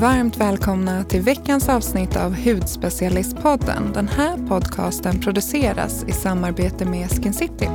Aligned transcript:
varmt 0.00 0.36
välkomna 0.36 1.04
till 1.04 1.20
veckans 1.20 1.68
avsnitt 1.68 2.16
av 2.16 2.34
Hudspecialistpodden. 2.34 3.92
Den 3.92 4.08
här 4.08 4.36
podcasten 4.48 5.20
produceras 5.20 6.04
i 6.04 6.12
samarbete 6.12 6.84
med 6.84 7.10
Skin 7.10 7.32
City. 7.32 7.68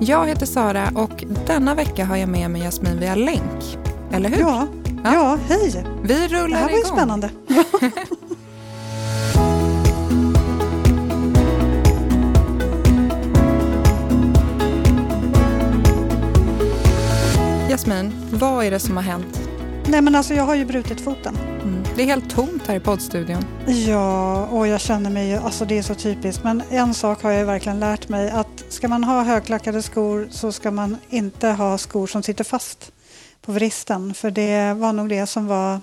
Jag 0.00 0.26
heter 0.26 0.46
Sara 0.46 0.88
och 0.94 1.24
denna 1.46 1.74
vecka 1.74 2.04
har 2.04 2.16
jag 2.16 2.28
med 2.28 2.50
mig 2.50 2.62
Jasmin 2.62 3.00
via 3.00 3.14
länk. 3.14 3.78
Eller 4.12 4.28
hur? 4.28 4.40
Ja, 4.40 4.66
ja. 5.04 5.14
ja 5.14 5.38
hej! 5.48 5.84
Vi 6.02 6.28
rullar 6.28 6.46
igång. 6.46 6.50
Det 6.50 6.56
här 6.56 6.70
var 6.70 6.78
ju 6.78 6.84
spännande. 6.84 7.30
Jasmin, 17.70 18.12
vad 18.32 18.64
är 18.64 18.70
det 18.70 18.80
som 18.80 18.96
har 18.96 19.04
hänt? 19.04 19.43
Nej 19.88 20.00
men 20.00 20.14
alltså 20.14 20.34
jag 20.34 20.44
har 20.44 20.54
ju 20.54 20.64
brutit 20.64 21.00
foten. 21.00 21.36
Mm. 21.36 21.84
Det 21.96 22.02
är 22.02 22.06
helt 22.06 22.30
tomt 22.30 22.66
här 22.66 22.76
i 22.76 22.80
poddstudion. 22.80 23.44
Ja, 23.66 24.46
och 24.46 24.66
jag 24.66 24.80
känner 24.80 25.10
mig 25.10 25.28
ju, 25.28 25.36
alltså 25.36 25.64
det 25.64 25.78
är 25.78 25.82
så 25.82 25.94
typiskt. 25.94 26.44
Men 26.44 26.62
en 26.70 26.94
sak 26.94 27.22
har 27.22 27.30
jag 27.30 27.46
verkligen 27.46 27.80
lärt 27.80 28.08
mig 28.08 28.30
att 28.30 28.64
ska 28.68 28.88
man 28.88 29.04
ha 29.04 29.22
högklackade 29.22 29.82
skor 29.82 30.28
så 30.30 30.52
ska 30.52 30.70
man 30.70 30.96
inte 31.10 31.48
ha 31.48 31.78
skor 31.78 32.06
som 32.06 32.22
sitter 32.22 32.44
fast 32.44 32.92
på 33.42 33.52
vristen. 33.52 34.14
För 34.14 34.30
det 34.30 34.74
var 34.74 34.92
nog 34.92 35.08
det 35.08 35.26
som 35.26 35.46
var 35.46 35.80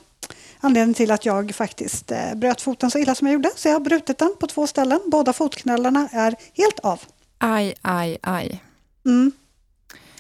anledningen 0.60 0.94
till 0.94 1.12
att 1.12 1.26
jag 1.26 1.56
faktiskt 1.56 2.12
eh, 2.12 2.36
bröt 2.36 2.62
foten 2.62 2.92
så 2.92 3.00
illa 3.00 3.16
som 3.16 3.28
jag 3.28 3.34
gjorde. 3.34 3.50
Så 3.56 3.68
jag 3.68 3.74
har 3.74 3.80
brutit 3.80 4.18
den 4.18 4.36
på 4.40 4.48
två 4.48 4.68
ställen. 4.68 5.00
Båda 5.06 5.34
fotknölarna 5.34 6.10
är 6.12 6.36
helt 6.54 6.80
av. 6.80 7.00
Aj, 7.38 7.74
aj, 7.82 8.18
aj. 8.22 8.64
Mm. 9.06 9.32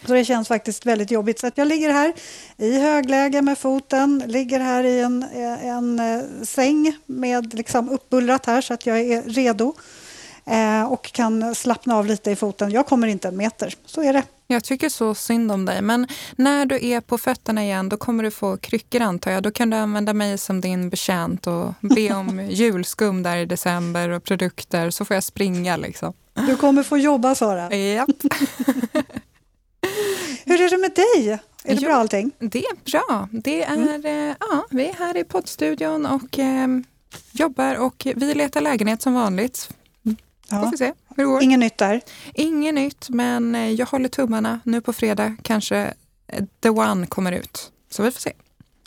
Så 0.05 0.13
det 0.13 0.25
känns 0.25 0.47
faktiskt 0.47 0.85
väldigt 0.85 1.11
jobbigt. 1.11 1.39
Så 1.39 1.47
att 1.47 1.57
jag 1.57 1.67
ligger 1.67 1.89
här 1.89 2.13
i 2.57 2.79
högläge 2.79 3.41
med 3.41 3.57
foten, 3.57 4.23
ligger 4.27 4.59
här 4.59 4.83
i 4.83 4.99
en, 4.99 5.23
en 5.63 5.99
eh, 5.99 6.21
säng 6.43 6.97
med 7.05 7.53
liksom 7.53 7.89
uppbullrat 7.89 8.45
här 8.45 8.61
så 8.61 8.73
att 8.73 8.85
jag 8.85 8.99
är 8.99 9.21
redo 9.21 9.73
eh, 10.45 10.83
och 10.83 11.11
kan 11.11 11.55
slappna 11.55 11.95
av 11.95 12.05
lite 12.05 12.31
i 12.31 12.35
foten. 12.35 12.71
Jag 12.71 12.85
kommer 12.85 13.07
inte 13.07 13.27
en 13.27 13.37
meter, 13.37 13.75
så 13.85 14.03
är 14.03 14.13
det. 14.13 14.23
Jag 14.47 14.63
tycker 14.63 14.89
så 14.89 15.15
synd 15.15 15.51
om 15.51 15.65
dig, 15.65 15.81
men 15.81 16.07
när 16.35 16.65
du 16.65 16.85
är 16.87 17.01
på 17.01 17.17
fötterna 17.17 17.63
igen 17.63 17.89
då 17.89 17.97
kommer 17.97 18.23
du 18.23 18.31
få 18.31 18.57
kryckor 18.57 19.01
antar 19.01 19.31
jag. 19.31 19.43
Då 19.43 19.51
kan 19.51 19.69
du 19.69 19.77
använda 19.77 20.13
mig 20.13 20.37
som 20.37 20.61
din 20.61 20.89
betjänt 20.89 21.47
och 21.47 21.73
be 21.81 22.13
om 22.13 22.39
julskum 22.49 23.23
där 23.23 23.37
i 23.37 23.45
december 23.45 24.09
och 24.09 24.23
produkter 24.23 24.89
så 24.89 25.05
får 25.05 25.13
jag 25.13 25.23
springa 25.23 25.77
liksom. 25.77 26.13
Du 26.33 26.55
kommer 26.55 26.83
få 26.83 26.97
jobba 26.97 27.35
Sara. 27.35 27.75
Japp. 27.75 28.09
Hur 30.51 30.61
är 30.61 30.69
det 30.69 30.77
med 30.77 30.91
dig? 30.91 31.29
Är 31.63 31.75
det 31.75 31.81
jo, 31.81 31.87
bra 31.87 31.95
allting? 31.95 32.31
Det 32.39 32.65
är 32.65 32.91
bra. 32.91 33.29
Det 33.31 33.63
är, 33.63 33.73
mm. 33.73 34.05
eh, 34.05 34.35
ja, 34.39 34.65
vi 34.69 34.89
är 34.89 34.93
här 34.93 35.17
i 35.17 35.23
poddstudion 35.23 36.05
och 36.05 36.39
eh, 36.39 36.67
jobbar 37.31 37.75
och 37.75 38.07
vi 38.15 38.33
letar 38.33 38.61
lägenhet 38.61 39.01
som 39.01 39.13
vanligt. 39.13 39.69
Ja. 40.49 40.61
Får 40.61 40.71
vi 40.71 40.77
se 40.77 40.93
hur 41.07 41.15
det 41.15 41.23
går. 41.23 41.43
Inget 41.43 41.59
nytt 41.59 41.77
där? 41.77 42.01
Inget 42.33 42.73
nytt, 42.73 43.09
men 43.09 43.55
eh, 43.55 43.71
jag 43.71 43.85
håller 43.85 44.09
tummarna. 44.09 44.59
Nu 44.63 44.81
på 44.81 44.93
fredag 44.93 45.35
kanske 45.41 45.93
eh, 46.27 46.43
The 46.63 46.69
One 46.69 47.07
kommer 47.07 47.31
ut. 47.31 47.71
Så 47.89 48.03
vi 48.03 48.11
får 48.11 48.19
se. 48.19 48.33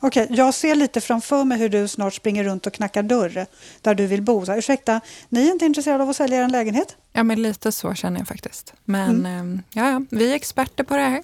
Okej, 0.01 0.25
okay, 0.25 0.37
jag 0.37 0.55
ser 0.55 0.75
lite 0.75 1.01
framför 1.01 1.45
mig 1.45 1.59
hur 1.59 1.69
du 1.69 1.89
snart 1.89 2.15
springer 2.15 2.45
runt 2.45 2.67
och 2.67 2.73
knackar 2.73 3.03
dörr 3.03 3.47
där 3.81 3.95
du 3.95 4.07
vill 4.07 4.23
bo. 4.23 4.47
Så, 4.47 4.55
ursäkta, 4.55 5.01
ni 5.29 5.49
är 5.49 5.53
inte 5.53 5.67
intresserade 5.67 6.03
av 6.03 6.11
att 6.11 6.17
sälja 6.17 6.45
er 6.45 6.49
lägenhet? 6.49 6.97
Ja, 7.13 7.23
men 7.23 7.43
lite 7.43 7.73
så 7.73 7.95
känner 7.95 8.21
jag 8.21 8.29
faktiskt. 8.29 8.75
Men 8.85 9.27
mm. 9.27 9.63
ja, 9.73 9.91
ja, 9.91 10.03
vi 10.11 10.31
är 10.31 10.35
experter 10.35 10.85
på 10.85 10.97
det 10.97 11.03
här. 11.03 11.23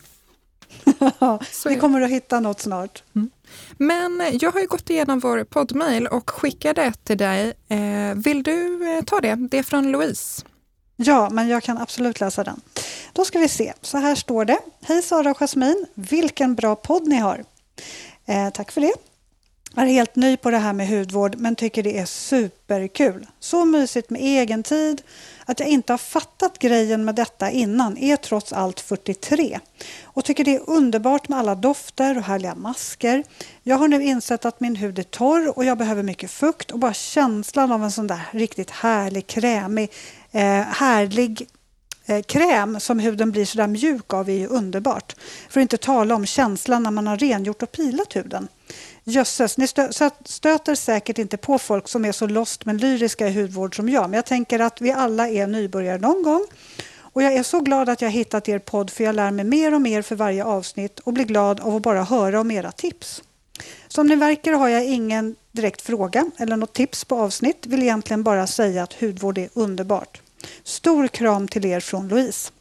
vi 1.65 1.77
kommer 1.77 2.01
att 2.01 2.11
hitta 2.11 2.41
något 2.41 2.61
snart. 2.61 3.03
Mm. 3.17 3.31
Men 3.77 4.39
jag 4.41 4.53
har 4.53 4.61
ju 4.61 4.67
gått 4.67 4.91
igenom 4.91 5.21
vår 5.21 5.45
poddmail 5.45 6.07
och 6.07 6.31
skickade 6.31 6.83
ett 6.83 7.05
till 7.05 7.19
dig. 7.19 7.53
Eh, 7.69 8.15
vill 8.17 8.43
du 8.43 8.89
eh, 8.97 9.05
ta 9.05 9.21
det? 9.21 9.35
Det 9.35 9.59
är 9.59 9.63
från 9.63 9.93
Louise. 9.93 10.45
Ja, 10.97 11.31
men 11.31 11.49
jag 11.49 11.63
kan 11.63 11.79
absolut 11.79 12.21
läsa 12.21 12.45
den. 12.45 12.61
Då 13.13 13.25
ska 13.25 13.39
vi 13.39 13.49
se. 13.49 13.73
Så 13.81 13.99
här 13.99 14.15
står 14.15 14.45
det. 14.45 14.59
Hej 14.83 15.03
Sara 15.03 15.31
och 15.31 15.37
Jasmin. 15.37 15.87
Vilken 15.95 16.55
bra 16.55 16.77
podd 16.77 17.09
ni 17.09 17.17
har. 17.17 17.45
Eh, 18.27 18.51
tack 18.51 18.73
för 18.73 18.81
det. 18.81 18.93
Är 19.77 19.87
helt 19.87 20.17
ny 20.17 20.37
på 20.37 20.51
det 20.51 20.59
här 20.59 20.73
med 20.73 20.89
hudvård 20.89 21.37
men 21.39 21.57
tycker 21.57 21.83
det 21.83 21.99
är 21.99 22.07
superkul. 22.07 23.27
Så 23.41 23.65
mysigt 23.65 24.11
med 24.11 24.21
egen 24.21 24.63
tid. 24.63 25.03
Att 25.45 25.61
jag 25.61 25.69
inte 25.69 25.93
har 25.93 25.99
fattat 25.99 26.59
grejen 26.59 27.05
med 27.05 27.15
detta 27.15 27.51
innan 27.51 27.99
är 27.99 28.17
trots 28.17 28.53
allt 28.53 28.81
43 28.81 29.61
och 30.05 30.25
tycker 30.25 30.45
det 30.45 30.55
är 30.55 30.71
underbart 30.71 31.29
med 31.29 31.39
alla 31.39 31.55
dofter 31.55 32.19
och 32.19 32.25
härliga 32.25 32.55
masker. 32.55 33.25
Jag 33.63 33.77
har 33.77 33.89
nu 33.89 34.05
insett 34.05 34.45
att 34.45 34.61
min 34.61 34.77
hud 34.77 34.99
är 34.99 35.03
torr 35.03 35.59
och 35.59 35.65
jag 35.65 35.79
behöver 35.79 36.03
mycket 36.03 36.31
fukt 36.31 36.71
och 36.71 36.79
bara 36.79 36.95
känslan 36.95 37.73
av 37.73 37.85
en 37.85 37.91
sån 37.91 38.07
där 38.07 38.21
riktigt 38.31 38.71
härlig, 38.71 39.27
krämig, 39.27 39.91
eh, 40.33 40.61
härlig 40.61 41.49
Eh, 42.11 42.23
kräm 42.23 42.81
som 42.81 42.99
huden 42.99 43.31
blir 43.31 43.45
sådär 43.45 43.67
mjuk 43.67 44.15
av 44.15 44.29
är 44.29 44.35
ju 44.35 44.47
underbart. 44.47 45.17
För 45.49 45.61
att 45.61 45.63
inte 45.63 45.77
tala 45.77 46.15
om 46.15 46.27
känslan 46.27 46.83
när 46.83 46.91
man 46.91 47.07
har 47.07 47.17
rengjort 47.17 47.63
och 47.63 47.73
pilat 47.73 48.17
huden. 48.17 48.49
Jösses, 49.05 49.59
ni 49.59 49.67
stöter 50.25 50.75
säkert 50.75 51.19
inte 51.19 51.37
på 51.37 51.59
folk 51.59 51.89
som 51.89 52.05
är 52.05 52.13
så 52.13 52.27
lost 52.27 52.65
men 52.65 52.77
lyriska 52.79 53.29
i 53.29 53.33
hudvård 53.33 53.77
som 53.77 53.89
jag. 53.89 54.11
Men 54.11 54.17
jag 54.17 54.27
tänker 54.27 54.59
att 54.59 54.81
vi 54.81 54.93
alla 54.93 55.29
är 55.29 55.47
nybörjare 55.47 55.99
någon 55.99 56.23
gång. 56.23 56.47
Och 57.13 57.23
jag 57.23 57.33
är 57.33 57.43
så 57.43 57.61
glad 57.61 57.89
att 57.89 58.03
jag 58.03 58.11
hittat 58.11 58.49
er 58.49 58.59
podd 58.59 58.91
för 58.91 59.05
jag 59.05 59.15
lär 59.15 59.31
mig 59.31 59.45
mer 59.45 59.75
och 59.75 59.81
mer 59.81 60.03
för 60.03 60.17
varje 60.17 60.45
avsnitt 60.45 60.99
och 60.99 61.13
blir 61.13 61.25
glad 61.25 61.61
av 61.61 61.77
att 61.77 61.83
bara 61.83 62.03
höra 62.03 62.41
om 62.41 62.51
era 62.51 62.73
tips. 62.73 63.23
Som 63.89 64.07
ni 64.07 64.17
verkar 64.17 64.53
har 64.53 64.69
jag 64.69 64.85
ingen 64.85 65.37
direkt 65.53 65.83
fråga 65.83 66.31
eller 66.39 66.57
något 66.57 66.73
tips 66.73 67.05
på 67.05 67.17
avsnitt. 67.17 67.67
Vill 67.67 67.83
egentligen 67.83 68.23
bara 68.23 68.47
säga 68.47 68.83
att 68.83 68.93
hudvård 68.93 69.39
är 69.39 69.49
underbart. 69.55 70.21
Stor 70.63 71.09
kram 71.09 71.49
till 71.49 71.65
er 71.65 71.81
från 71.81 72.09
Louise. 72.09 72.53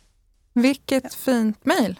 Vilket 0.53 1.13
fint 1.13 1.65
mejl. 1.65 1.99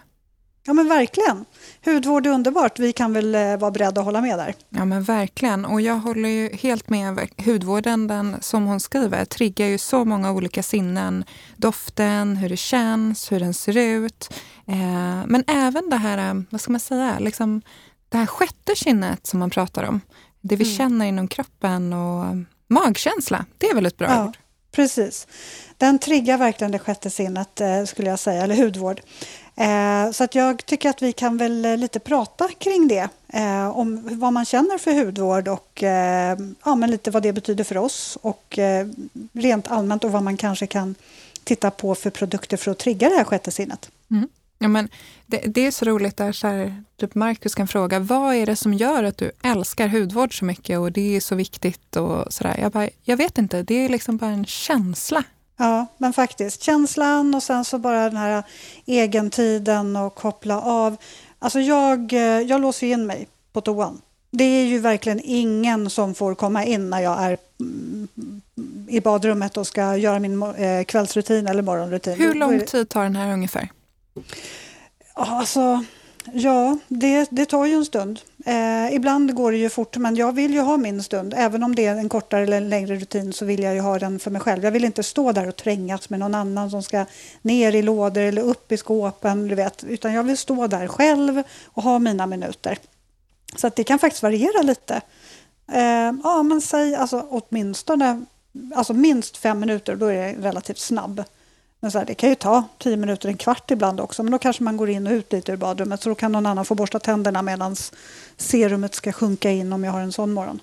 Ja 0.70 0.74
men 0.74 0.88
verkligen. 0.88 1.46
Hudvård 1.86 2.26
är 2.26 2.30
underbart. 2.30 2.80
Vi 2.80 2.94
kan 2.94 3.14
väl 3.14 3.36
eh, 3.36 3.58
vara 3.58 3.72
beredda 3.72 4.02
att 4.02 4.06
hålla 4.06 4.22
med 4.22 4.40
där. 4.40 4.56
Ja 4.70 4.86
men 4.86 5.04
verkligen. 5.04 5.66
Och 5.66 5.82
jag 5.82 5.96
håller 5.96 6.30
ju 6.30 6.50
helt 6.56 6.90
med. 6.90 7.30
Hudvården, 7.46 8.08
den, 8.08 8.38
som 8.42 8.66
hon 8.66 8.80
skriver, 8.80 9.26
triggar 9.26 9.68
ju 9.68 9.78
så 9.78 10.06
många 10.06 10.32
olika 10.32 10.64
sinnen. 10.64 11.24
Doften, 11.58 12.38
hur 12.38 12.50
det 12.50 12.58
känns, 12.58 13.32
hur 13.32 13.40
den 13.40 13.54
ser 13.54 13.78
ut. 13.78 14.30
Eh, 14.68 15.26
men 15.26 15.44
även 15.48 15.90
det 15.90 15.98
här, 15.98 16.30
eh, 16.30 16.42
vad 16.50 16.62
ska 16.62 16.72
man 16.72 16.80
säga, 16.80 17.20
liksom, 17.20 17.62
det 18.10 18.18
här 18.18 18.26
sjätte 18.26 18.76
sinnet 18.76 19.28
som 19.28 19.40
man 19.40 19.50
pratar 19.50 19.84
om. 19.84 20.02
Det 20.42 20.56
vi 20.56 20.64
mm. 20.64 20.78
känner 20.78 21.06
inom 21.06 21.28
kroppen 21.28 21.94
och 21.94 22.26
magkänsla. 22.68 23.46
Det 23.58 23.70
är 23.70 23.76
väl 23.76 23.86
ett 23.86 23.98
bra 23.98 24.08
ja, 24.08 24.26
ord? 24.26 24.38
Precis. 24.72 25.28
Den 25.78 26.00
triggar 26.00 26.38
verkligen 26.38 26.72
det 26.72 26.80
sjätte 26.80 27.10
sinnet, 27.10 27.62
eh, 27.62 27.84
skulle 27.86 28.10
jag 28.10 28.20
säga, 28.20 28.44
eller 28.44 28.56
hudvård. 28.56 29.02
Eh, 29.56 30.12
så 30.12 30.24
att 30.24 30.36
jag 30.36 30.66
tycker 30.66 30.90
att 30.90 31.02
vi 31.02 31.12
kan 31.12 31.38
väl 31.38 31.66
eh, 31.66 31.78
lite 31.78 32.00
prata 32.00 32.48
kring 32.58 32.88
det. 32.88 33.10
Om 33.74 34.20
vad 34.20 34.34
man 34.34 34.46
känner 34.46 34.78
för 34.78 35.06
hudvård 35.06 35.48
och 35.48 35.84
ja, 36.66 36.76
men 36.76 36.92
lite 36.92 37.12
vad 37.12 37.24
det 37.24 37.34
betyder 37.34 37.64
för 37.64 37.78
oss 37.78 38.18
och 38.22 38.60
rent 39.34 39.68
allmänt 39.68 40.04
och 40.04 40.12
vad 40.12 40.24
man 40.24 40.38
kanske 40.38 40.68
kan 40.68 40.96
titta 41.44 41.72
på 41.72 41.96
för 41.96 42.10
produkter 42.10 42.58
för 42.58 42.72
att 42.72 42.78
trigga 42.78 43.10
det 43.10 43.16
här 43.16 43.24
sjätte 43.24 43.52
sinnet. 43.52 43.90
Mm. 44.12 44.30
Ja, 44.62 44.68
men 44.68 44.90
det, 45.26 45.38
det, 45.38 45.66
är 45.66 45.72
så 45.72 45.86
roligt 45.86 46.18
där 46.18 46.32
så 46.32 46.48
här, 46.48 46.84
typ 46.98 47.16
Marcus 47.16 47.56
kan 47.56 47.68
fråga, 47.68 48.00
vad 48.00 48.36
är 48.36 48.46
det 48.46 48.56
som 48.56 48.74
gör 48.74 49.04
att 49.04 49.18
du 49.18 49.32
älskar 49.44 49.88
hudvård 49.88 50.40
så 50.40 50.46
mycket 50.46 50.80
och 50.80 50.92
det 50.92 51.16
är 51.16 51.20
så 51.20 51.36
viktigt 51.36 51.96
och 51.96 52.34
sådär. 52.34 52.58
Jag, 52.62 52.72
bara, 52.72 52.90
jag 53.04 53.18
vet 53.18 53.38
inte, 53.38 53.64
det 53.64 53.86
är 53.86 53.90
liksom 53.90 54.18
bara 54.18 54.32
en 54.32 54.46
känsla 54.46 55.24
Ja, 55.60 55.86
men 55.98 56.14
faktiskt. 56.14 56.64
Känslan 56.64 57.36
och 57.36 57.44
sen 57.44 57.66
så 57.66 57.78
bara 57.78 58.04
den 58.04 58.18
här 58.18 58.44
egentiden 58.86 59.96
och 59.96 60.16
koppla 60.16 60.62
av. 60.62 60.98
Alltså 61.40 61.60
jag, 61.60 62.14
eh, 62.14 62.20
jag 62.20 62.62
låser 62.62 62.88
in 62.88 63.06
mig 63.06 63.28
på 63.54 63.62
toan. 63.62 64.02
Det 64.32 64.44
är 64.44 64.66
ju 64.66 64.80
verkligen 64.80 65.22
ingen 65.24 65.90
som 65.90 66.16
får 66.16 66.36
komma 66.36 66.66
in 66.66 66.90
när 66.90 67.00
jag 67.00 67.20
är 67.20 67.38
mm, 67.60 68.08
i 68.88 69.02
badrummet 69.02 69.58
och 69.58 69.68
ska 69.68 69.98
göra 69.98 70.20
min 70.20 70.44
eh, 70.44 70.84
kvällsrutin 70.84 71.48
eller 71.48 71.62
morgonrutin. 71.62 72.18
Hur 72.18 72.34
lång 72.34 72.60
tid 72.66 72.90
tar 72.90 73.04
den 73.04 73.16
här 73.16 73.34
ungefär? 73.34 73.70
Alltså, 75.14 75.84
Ja, 76.34 76.78
det, 76.88 77.28
det 77.32 77.46
tar 77.46 77.66
ju 77.66 77.74
en 77.74 77.86
stund. 77.86 78.20
Eh, 78.46 78.96
ibland 78.96 79.36
går 79.36 79.52
det 79.52 79.58
ju 79.58 79.70
fort, 79.70 79.98
men 79.98 80.16
jag 80.16 80.32
vill 80.32 80.54
ju 80.54 80.60
ha 80.60 80.78
min 80.78 81.04
stund. 81.04 81.34
Även 81.38 81.64
om 81.64 81.76
det 81.76 81.86
är 81.86 81.96
en 81.96 82.10
kortare 82.10 82.44
eller 82.44 82.58
en 82.58 82.70
längre 82.70 82.96
rutin 82.96 83.34
så 83.34 83.46
vill 83.46 83.64
jag 83.64 83.74
ju 83.74 83.80
ha 83.80 84.00
den 84.00 84.20
för 84.20 84.32
mig 84.32 84.42
själv. 84.42 84.64
Jag 84.64 84.72
vill 84.72 84.86
inte 84.86 85.04
stå 85.04 85.32
där 85.32 85.48
och 85.48 85.56
trängas 85.56 86.10
med 86.10 86.20
någon 86.20 86.36
annan 86.36 86.72
som 86.72 86.84
ska 86.84 87.06
ner 87.42 87.76
i 87.76 87.82
lådor 87.82 88.22
eller 88.22 88.42
upp 88.42 88.72
i 88.72 88.78
skåpen, 88.78 89.48
du 89.48 89.56
vet. 89.56 89.84
Utan 89.84 90.14
jag 90.14 90.24
vill 90.24 90.38
stå 90.38 90.68
där 90.68 90.88
själv 90.88 91.44
och 91.66 91.84
ha 91.84 92.00
mina 92.00 92.26
minuter. 92.26 92.78
Så 93.56 93.68
att 93.68 93.76
det 93.76 93.84
kan 93.84 94.00
faktiskt 94.00 94.24
variera 94.24 94.62
lite. 94.62 95.02
Eh, 95.72 96.14
ja, 96.24 96.44
men 96.44 96.62
säg 96.62 96.96
alltså 96.96 97.26
åtminstone 97.30 98.26
alltså 98.76 98.94
minst 98.94 99.38
fem 99.38 99.60
minuter, 99.60 99.96
då 99.96 100.06
är 100.06 100.28
jag 100.28 100.46
relativt 100.46 100.80
snabb. 100.80 101.24
Men 101.80 101.92
så 101.92 101.98
här, 101.98 102.06
det 102.06 102.14
kan 102.14 102.30
ju 102.30 102.36
ta 102.36 102.64
tio 102.78 102.98
minuter, 102.98 103.30
en 103.30 103.38
kvart 103.38 103.72
ibland 103.72 104.00
också. 104.00 104.24
Men 104.24 104.32
då 104.32 104.38
kanske 104.38 104.64
man 104.64 104.78
går 104.78 104.90
in 104.90 105.08
och 105.08 105.14
ut 105.14 105.34
lite 105.34 105.52
ur 105.52 105.58
badrummet 105.58 106.02
så 106.02 106.10
då 106.10 106.16
kan 106.16 106.32
någon 106.32 106.46
annan 106.46 106.66
få 106.66 106.76
borsta 106.76 107.00
tänderna 107.00 107.42
medan 107.42 107.76
serumet 108.38 108.96
ska 108.96 109.12
sjunka 109.12 109.52
in 109.52 109.74
om 109.74 109.84
jag 109.84 109.92
har 109.92 110.02
en 110.02 110.12
sån 110.12 110.34
morgon. 110.34 110.60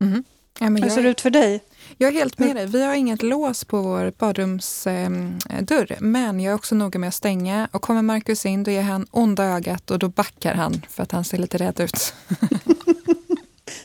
Mm. 0.00 0.24
Ja, 0.58 0.66
Hur 0.66 0.88
ser 0.88 1.02
det 1.02 1.08
ut 1.08 1.20
för 1.20 1.30
dig? 1.30 1.60
Jag 1.98 2.08
är 2.08 2.12
helt 2.12 2.38
med 2.38 2.56
dig. 2.56 2.66
Vi 2.66 2.84
har 2.84 2.94
inget 2.94 3.22
lås 3.22 3.64
på 3.64 3.82
vår 3.82 4.12
badrumsdörr. 4.18 5.92
Eh, 5.92 6.00
men 6.00 6.40
jag 6.40 6.50
är 6.50 6.54
också 6.54 6.74
noga 6.74 6.98
med 6.98 7.08
att 7.08 7.14
stänga. 7.14 7.68
Och 7.72 7.82
kommer 7.82 8.02
Markus 8.02 8.46
in, 8.46 8.64
då 8.64 8.70
ger 8.70 8.82
han 8.82 9.06
onda 9.10 9.44
ögat 9.44 9.90
och 9.90 9.98
då 9.98 10.08
backar 10.08 10.54
han 10.54 10.82
för 10.88 11.02
att 11.02 11.12
han 11.12 11.24
ser 11.24 11.38
lite 11.38 11.58
rädd 11.58 11.80
ut. 11.80 12.14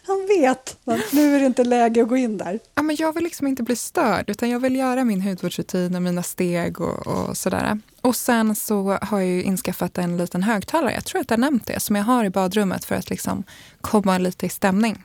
han 0.04 0.26
vet 0.28 0.78
att 0.86 1.14
nu 1.14 1.36
är 1.36 1.40
det 1.40 1.46
inte 1.46 1.64
läge 1.64 2.02
att 2.02 2.10
gå 2.10 2.18
in 2.18 2.38
där. 2.38 2.60
Ja, 2.76 2.82
men 2.82 2.96
jag 3.00 3.14
vill 3.14 3.24
liksom 3.24 3.48
inte 3.48 3.64
bli 3.64 3.76
störd, 3.76 4.30
utan 4.30 4.50
jag 4.50 4.60
vill 4.60 4.76
göra 4.76 5.04
min 5.04 5.22
hudvårdsrutin 5.22 5.96
och 5.96 6.02
mina 6.02 6.24
steg 6.24 6.82
och, 6.82 7.08
och 7.08 7.38
sådär. 7.38 7.80
Och 8.02 8.16
sen 8.16 8.56
så 8.56 8.98
har 9.02 9.20
jag 9.20 9.30
ju 9.30 9.44
inskaffat 9.44 9.98
en 9.98 10.18
liten 10.18 10.44
högtalare, 10.44 10.94
jag 10.94 11.06
tror 11.06 11.22
att 11.22 11.30
jag 11.30 11.40
nämnt 11.40 11.68
det, 11.68 11.80
som 11.80 11.96
jag 11.96 12.04
har 12.04 12.26
i 12.26 12.30
badrummet 12.30 12.86
för 12.86 12.96
att 12.96 13.10
liksom 13.10 13.44
komma 13.82 14.18
lite 14.18 14.46
i 14.46 14.50
stämning. 14.50 15.04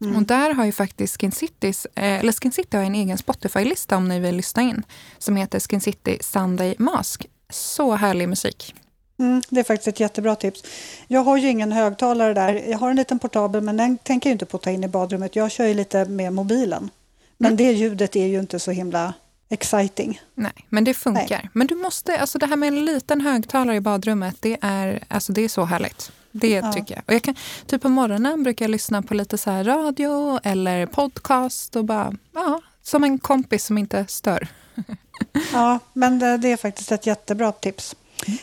Mm. 0.00 0.16
Och 0.16 0.22
där 0.22 0.54
har 0.54 0.64
ju 0.64 0.72
faktiskt 0.72 1.20
Skin 1.20 1.32
City, 1.32 1.68
eh, 1.94 2.20
eller 2.20 2.32
Skin 2.32 2.52
City 2.52 2.76
har 2.76 2.84
en 2.84 2.94
egen 2.94 3.18
Spotify-lista 3.18 3.96
om 3.96 4.08
ni 4.08 4.20
vill 4.20 4.36
lyssna 4.36 4.62
in, 4.62 4.82
som 5.18 5.36
heter 5.36 5.60
Skin 5.60 5.80
City 5.80 6.18
Sunday 6.20 6.74
Mask. 6.78 7.26
Så 7.50 7.94
härlig 7.94 8.28
musik. 8.28 8.74
Mm, 9.18 9.42
det 9.48 9.60
är 9.60 9.64
faktiskt 9.64 9.88
ett 9.88 10.00
jättebra 10.00 10.36
tips. 10.36 10.64
Jag 11.08 11.20
har 11.20 11.36
ju 11.36 11.48
ingen 11.48 11.72
högtalare 11.72 12.34
där. 12.34 12.54
Jag 12.70 12.78
har 12.78 12.90
en 12.90 12.96
liten 12.96 13.18
portabel 13.18 13.60
men 13.60 13.76
den 13.76 13.98
tänker 13.98 14.30
jag 14.30 14.34
inte 14.34 14.46
på 14.46 14.56
att 14.56 14.62
ta 14.62 14.70
in 14.70 14.84
i 14.84 14.88
badrummet. 14.88 15.36
Jag 15.36 15.50
kör 15.50 15.66
ju 15.66 15.74
lite 15.74 16.04
med 16.04 16.32
mobilen. 16.32 16.90
Men 17.38 17.46
mm. 17.46 17.56
det 17.56 17.72
ljudet 17.72 18.16
är 18.16 18.26
ju 18.26 18.38
inte 18.38 18.58
så 18.58 18.70
himla 18.70 19.14
exciting. 19.48 20.20
Nej, 20.34 20.52
men 20.68 20.84
det 20.84 20.94
funkar. 20.94 21.26
Nej. 21.42 21.50
Men 21.52 21.66
du 21.66 21.74
måste, 21.74 22.20
alltså 22.20 22.38
det 22.38 22.46
här 22.46 22.56
med 22.56 22.66
en 22.66 22.84
liten 22.84 23.20
högtalare 23.20 23.76
i 23.76 23.80
badrummet, 23.80 24.36
det 24.40 24.58
är, 24.60 25.04
alltså 25.08 25.32
det 25.32 25.42
är 25.42 25.48
så 25.48 25.64
härligt. 25.64 26.12
Det 26.32 26.50
ja. 26.50 26.72
tycker 26.72 26.94
jag. 26.94 27.04
Och 27.06 27.14
jag 27.14 27.22
kan, 27.22 27.34
typ 27.66 27.82
på 27.82 27.88
morgonen 27.88 28.42
brukar 28.42 28.64
jag 28.64 28.70
lyssna 28.70 29.02
på 29.02 29.14
lite 29.14 29.38
så 29.38 29.50
radio 29.50 30.40
eller 30.42 30.86
podcast 30.86 31.76
och 31.76 31.84
bara, 31.84 32.14
ja, 32.34 32.60
som 32.82 33.04
en 33.04 33.18
kompis 33.18 33.64
som 33.64 33.78
inte 33.78 34.06
stör. 34.08 34.48
ja, 35.52 35.78
men 35.92 36.18
det, 36.18 36.36
det 36.36 36.52
är 36.52 36.56
faktiskt 36.56 36.92
ett 36.92 37.06
jättebra 37.06 37.52
tips. 37.52 37.96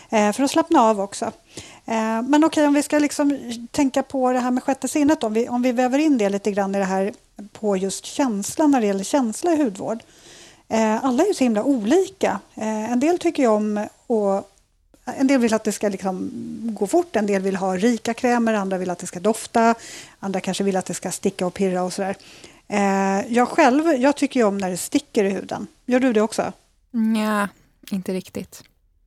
Mm. 0.09 0.33
för 0.33 0.43
att 0.43 0.51
slappna 0.51 0.81
av 0.81 1.01
också. 1.01 1.25
Eh, 1.85 2.21
men 2.21 2.43
okej, 2.43 2.67
om 2.67 2.73
vi 2.73 2.83
ska 2.83 2.99
liksom 2.99 3.39
tänka 3.71 4.03
på 4.03 4.31
det 4.31 4.39
här 4.39 4.51
med 4.51 4.63
sjätte 4.63 4.87
sinnet, 4.87 5.23
om 5.23 5.33
vi, 5.33 5.49
om 5.49 5.61
vi 5.61 5.71
väver 5.71 5.99
in 5.99 6.17
det 6.17 6.29
lite 6.29 6.51
grann 6.51 6.75
i 6.75 6.79
det 6.79 6.85
här 6.85 7.13
på 7.51 7.77
just 7.77 8.05
känslan 8.05 8.71
när 8.71 8.81
det 8.81 8.87
gäller 8.87 9.03
känsla 9.03 9.53
i 9.53 9.63
hudvård. 9.63 9.99
Eh, 10.69 11.05
alla 11.05 11.23
är 11.23 11.27
ju 11.27 11.33
så 11.33 11.43
himla 11.43 11.63
olika. 11.63 12.39
Eh, 12.55 12.91
en 12.91 12.99
del 12.99 13.19
tycker 13.19 13.43
ju 13.43 13.49
om 13.49 13.87
och 14.07 14.49
en 15.05 15.27
del 15.27 15.39
vill 15.39 15.53
att 15.53 15.63
det 15.63 15.71
ska 15.71 15.89
liksom 15.89 16.31
gå 16.61 16.87
fort, 16.87 17.15
en 17.15 17.25
del 17.25 17.41
vill 17.41 17.55
ha 17.55 17.77
rika 17.77 18.13
krämer, 18.13 18.53
andra 18.53 18.77
vill 18.77 18.89
att 18.89 18.99
det 18.99 19.07
ska 19.07 19.19
dofta, 19.19 19.75
andra 20.19 20.39
kanske 20.39 20.63
vill 20.63 20.77
att 20.77 20.85
det 20.85 20.93
ska 20.93 21.11
sticka 21.11 21.45
och 21.45 21.53
pirra 21.53 21.83
och 21.83 21.93
sådär. 21.93 22.15
Eh, 22.67 23.33
jag 23.33 23.47
själv, 23.47 23.87
jag 23.87 24.15
tycker 24.15 24.39
ju 24.39 24.45
om 24.45 24.57
när 24.57 24.69
det 24.69 24.77
sticker 24.77 25.23
i 25.23 25.29
huden. 25.29 25.67
Gör 25.85 25.99
du 25.99 26.13
det 26.13 26.21
också? 26.21 26.53
Ja, 27.17 27.47
inte 27.91 28.13
riktigt. 28.13 28.63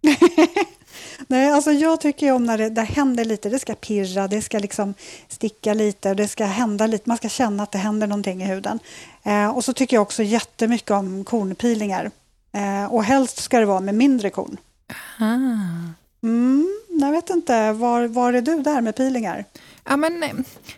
Nej, 1.26 1.52
alltså 1.52 1.72
jag 1.72 2.00
tycker 2.00 2.32
om 2.32 2.44
när 2.44 2.58
det, 2.58 2.70
det 2.70 2.82
händer 2.82 3.24
lite. 3.24 3.48
Det 3.48 3.58
ska 3.58 3.74
pirra, 3.74 4.28
det 4.28 4.42
ska 4.42 4.58
liksom 4.58 4.94
sticka 5.28 5.74
lite 5.74 6.10
och 6.10 6.16
det 6.16 6.28
ska 6.28 6.44
hända 6.44 6.86
lite. 6.86 7.08
Man 7.08 7.16
ska 7.16 7.28
känna 7.28 7.62
att 7.62 7.72
det 7.72 7.78
händer 7.78 8.06
någonting 8.06 8.42
i 8.42 8.46
huden. 8.46 8.78
Eh, 9.22 9.48
och 9.48 9.64
så 9.64 9.72
tycker 9.72 9.96
jag 9.96 10.02
också 10.02 10.22
jättemycket 10.22 10.90
om 10.90 11.24
kornpeelingar. 11.24 12.10
Eh, 12.52 12.94
och 12.94 13.04
helst 13.04 13.42
ska 13.42 13.60
det 13.60 13.66
vara 13.66 13.80
med 13.80 13.94
mindre 13.94 14.30
korn. 14.30 14.56
Mm, 16.22 16.80
jag 16.88 17.10
vet 17.10 17.30
inte, 17.30 17.72
var, 17.72 18.06
var 18.06 18.32
är 18.32 18.40
du 18.40 18.62
där 18.62 18.80
med 18.80 18.96
peelingar? 18.96 19.44
Ja, 19.84 19.96
men, 19.96 20.22
eh, 20.22 20.30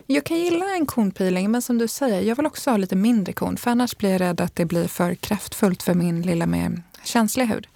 jag 0.05 0.23
kan 0.23 0.37
gilla 0.37 0.65
en 0.75 0.85
kornpeeling, 0.85 1.51
men 1.51 1.61
som 1.61 1.77
du 1.77 1.87
säger, 1.87 2.21
jag 2.21 2.35
vill 2.35 2.45
också 2.45 2.69
ha 2.69 2.77
lite 2.77 2.95
mindre 2.95 3.33
korn. 3.33 3.57
För 3.57 3.71
annars 3.71 3.97
blir 3.97 4.11
jag 4.11 4.21
rädd 4.21 4.41
att 4.41 4.55
det 4.55 4.65
blir 4.65 4.87
för 4.87 5.15
kraftfullt 5.15 5.83
för 5.83 5.93
min 5.93 6.21
lilla 6.21 6.45
med 6.45 6.81
känsliga 7.03 7.47
hud. 7.47 7.67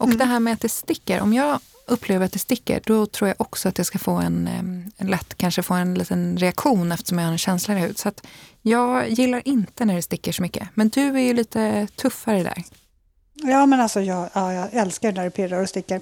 Och 0.00 0.06
mm. 0.06 0.18
det 0.18 0.24
här 0.24 0.40
med 0.40 0.52
att 0.52 0.60
det 0.60 0.68
sticker, 0.68 1.20
om 1.20 1.32
jag 1.32 1.58
upplever 1.86 2.26
att 2.26 2.32
det 2.32 2.38
sticker, 2.38 2.82
då 2.86 3.06
tror 3.06 3.28
jag 3.28 3.40
också 3.40 3.68
att 3.68 3.78
jag 3.78 3.86
ska 3.86 3.98
få 3.98 4.12
en, 4.12 4.48
en 4.96 5.06
lätt, 5.06 5.34
kanske 5.36 5.62
få 5.62 5.74
en 5.74 5.94
liten 5.94 6.38
reaktion 6.38 6.92
eftersom 6.92 7.18
jag 7.18 7.26
har 7.26 7.32
en 7.32 7.38
känsligare 7.38 7.80
hud. 7.80 7.98
Så 7.98 8.08
att 8.08 8.26
jag 8.62 9.10
gillar 9.10 9.48
inte 9.48 9.84
när 9.84 9.94
det 9.94 10.02
sticker 10.02 10.32
så 10.32 10.42
mycket. 10.42 10.68
Men 10.74 10.88
du 10.88 11.06
är 11.06 11.20
ju 11.20 11.34
lite 11.34 11.86
tuffare 11.96 12.42
där. 12.42 12.64
Ja, 13.34 13.66
men 13.66 13.80
alltså 13.80 14.00
jag, 14.00 14.30
ja, 14.32 14.52
jag 14.52 14.74
älskar 14.74 15.12
när 15.12 15.24
det 15.24 15.30
pirrar 15.30 15.62
och 15.62 15.68
sticker. 15.68 16.00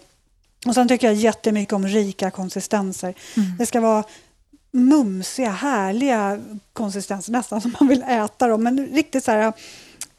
Och 0.66 0.74
sen 0.74 0.88
tycker 0.88 1.06
jag 1.06 1.16
jättemycket 1.16 1.72
om 1.72 1.86
rika 1.86 2.30
konsistenser. 2.30 3.14
Mm. 3.36 3.56
Det 3.58 3.66
ska 3.66 3.80
vara 3.80 4.04
mumsiga, 4.72 5.50
härliga 5.50 6.40
konsistenser, 6.72 7.32
nästan 7.32 7.60
som 7.60 7.76
man 7.80 7.88
vill 7.88 8.02
äta 8.02 8.48
dem. 8.48 8.62
Men 8.62 8.86
riktigt 8.86 9.24
så 9.24 9.30
här 9.30 9.52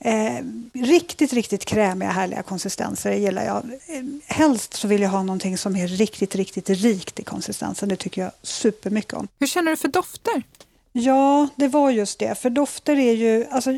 Eh, 0.01 0.43
riktigt, 0.73 1.33
riktigt 1.33 1.65
krämiga, 1.65 2.09
härliga 2.09 2.43
konsistenser 2.43 3.11
gillar 3.11 3.45
jag. 3.45 3.57
Eh, 3.65 4.03
helst 4.25 4.73
så 4.73 4.87
vill 4.87 5.01
jag 5.01 5.09
ha 5.09 5.23
någonting 5.23 5.57
som 5.57 5.75
är 5.75 5.87
riktigt, 5.87 6.35
riktigt 6.35 6.69
rikt 6.69 7.19
i 7.19 7.23
konsistensen. 7.23 7.89
Det 7.89 7.95
tycker 7.95 8.21
jag 8.21 8.31
supermycket 8.41 9.13
om. 9.13 9.27
Hur 9.39 9.47
känner 9.47 9.71
du 9.71 9.77
för 9.77 9.87
dofter? 9.87 10.43
Ja, 10.91 11.47
det 11.55 11.67
var 11.67 11.89
just 11.89 12.19
det. 12.19 12.35
För 12.35 12.49
dofter 12.49 12.99
är 12.99 13.13
ju... 13.13 13.45
Alltså, 13.51 13.71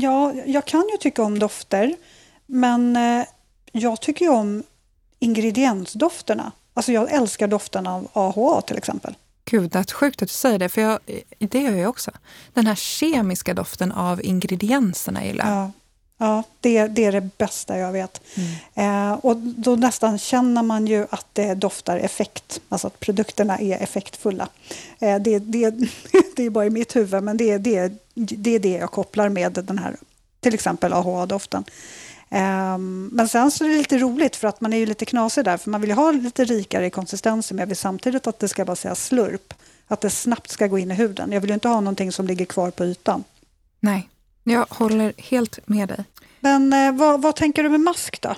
ja, 0.00 0.34
jag 0.46 0.64
kan 0.64 0.84
ju 0.92 0.96
tycka 0.96 1.22
om 1.22 1.38
dofter, 1.38 1.96
men 2.46 2.96
eh, 2.96 3.26
jag 3.72 4.00
tycker 4.00 4.24
ju 4.24 4.30
om 4.30 4.62
ingrediensdofterna. 5.18 6.52
Alltså 6.74 6.92
jag 6.92 7.12
älskar 7.12 7.48
doften 7.48 7.86
av 7.86 8.08
AHA 8.12 8.60
till 8.60 8.78
exempel. 8.78 9.14
Gud, 9.50 9.70
det 9.70 9.78
är 9.78 9.94
sjukt 9.94 10.22
att 10.22 10.28
du 10.28 10.34
säger 10.34 10.58
det, 10.58 10.68
för 10.68 10.80
jag, 10.80 10.98
det 11.38 11.60
gör 11.60 11.76
jag 11.76 11.90
också. 11.90 12.10
Den 12.54 12.66
här 12.66 12.74
kemiska 12.74 13.54
doften 13.54 13.92
av 13.92 14.24
ingredienserna 14.24 15.24
gillar 15.24 15.50
ja. 15.50 15.70
Ja, 16.20 16.42
det, 16.60 16.86
det 16.86 17.04
är 17.04 17.12
det 17.12 17.38
bästa 17.38 17.78
jag 17.78 17.92
vet. 17.92 18.20
Mm. 18.34 19.12
Eh, 19.12 19.12
och 19.12 19.36
då 19.36 19.76
nästan 19.76 20.18
känner 20.18 20.62
man 20.62 20.86
ju 20.86 21.06
att 21.10 21.26
det 21.32 21.54
doftar 21.54 21.98
effekt, 21.98 22.60
alltså 22.68 22.86
att 22.86 23.00
produkterna 23.00 23.58
är 23.58 23.82
effektfulla. 23.82 24.48
Eh, 24.98 25.18
det, 25.18 25.38
det, 25.38 25.70
det 26.36 26.42
är 26.42 26.50
bara 26.50 26.66
i 26.66 26.70
mitt 26.70 26.96
huvud, 26.96 27.22
men 27.22 27.36
det, 27.36 27.58
det, 27.58 27.92
det 28.14 28.54
är 28.54 28.58
det 28.58 28.72
jag 28.72 28.90
kopplar 28.90 29.28
med 29.28 29.52
den 29.52 29.78
här, 29.78 29.96
till 30.40 30.54
exempel 30.54 30.92
AHA-doften. 30.92 31.64
Um, 32.30 33.06
men 33.12 33.28
sen 33.28 33.50
så 33.50 33.64
är 33.64 33.68
det 33.68 33.74
lite 33.74 33.98
roligt 33.98 34.36
för 34.36 34.48
att 34.48 34.60
man 34.60 34.72
är 34.72 34.78
ju 34.78 34.86
lite 34.86 35.04
knasig 35.04 35.44
där 35.44 35.56
för 35.56 35.70
man 35.70 35.80
vill 35.80 35.90
ju 35.90 35.96
ha 35.96 36.10
lite 36.10 36.44
rikare 36.44 36.86
i 36.86 36.90
konsistensen 36.90 37.56
men 37.56 37.62
jag 37.62 37.66
vill 37.66 37.76
samtidigt 37.76 38.26
att 38.26 38.38
det 38.38 38.48
ska 38.48 38.64
bara 38.64 38.76
säga 38.76 38.94
slurp. 38.94 39.54
Att 39.86 40.00
det 40.00 40.10
snabbt 40.10 40.50
ska 40.50 40.66
gå 40.66 40.78
in 40.78 40.90
i 40.90 40.94
huden. 40.94 41.32
Jag 41.32 41.40
vill 41.40 41.50
ju 41.50 41.54
inte 41.54 41.68
ha 41.68 41.80
någonting 41.80 42.12
som 42.12 42.26
ligger 42.26 42.44
kvar 42.44 42.70
på 42.70 42.84
ytan. 42.84 43.24
Nej, 43.80 44.08
jag 44.44 44.66
håller 44.70 45.12
helt 45.16 45.68
med 45.68 45.88
dig. 45.88 46.04
Men 46.40 46.72
eh, 46.72 46.92
vad, 46.92 47.22
vad, 47.22 47.36
tänker 47.36 47.62
du 47.62 47.68
med 47.68 47.80
mask 47.80 48.20
då? 48.22 48.30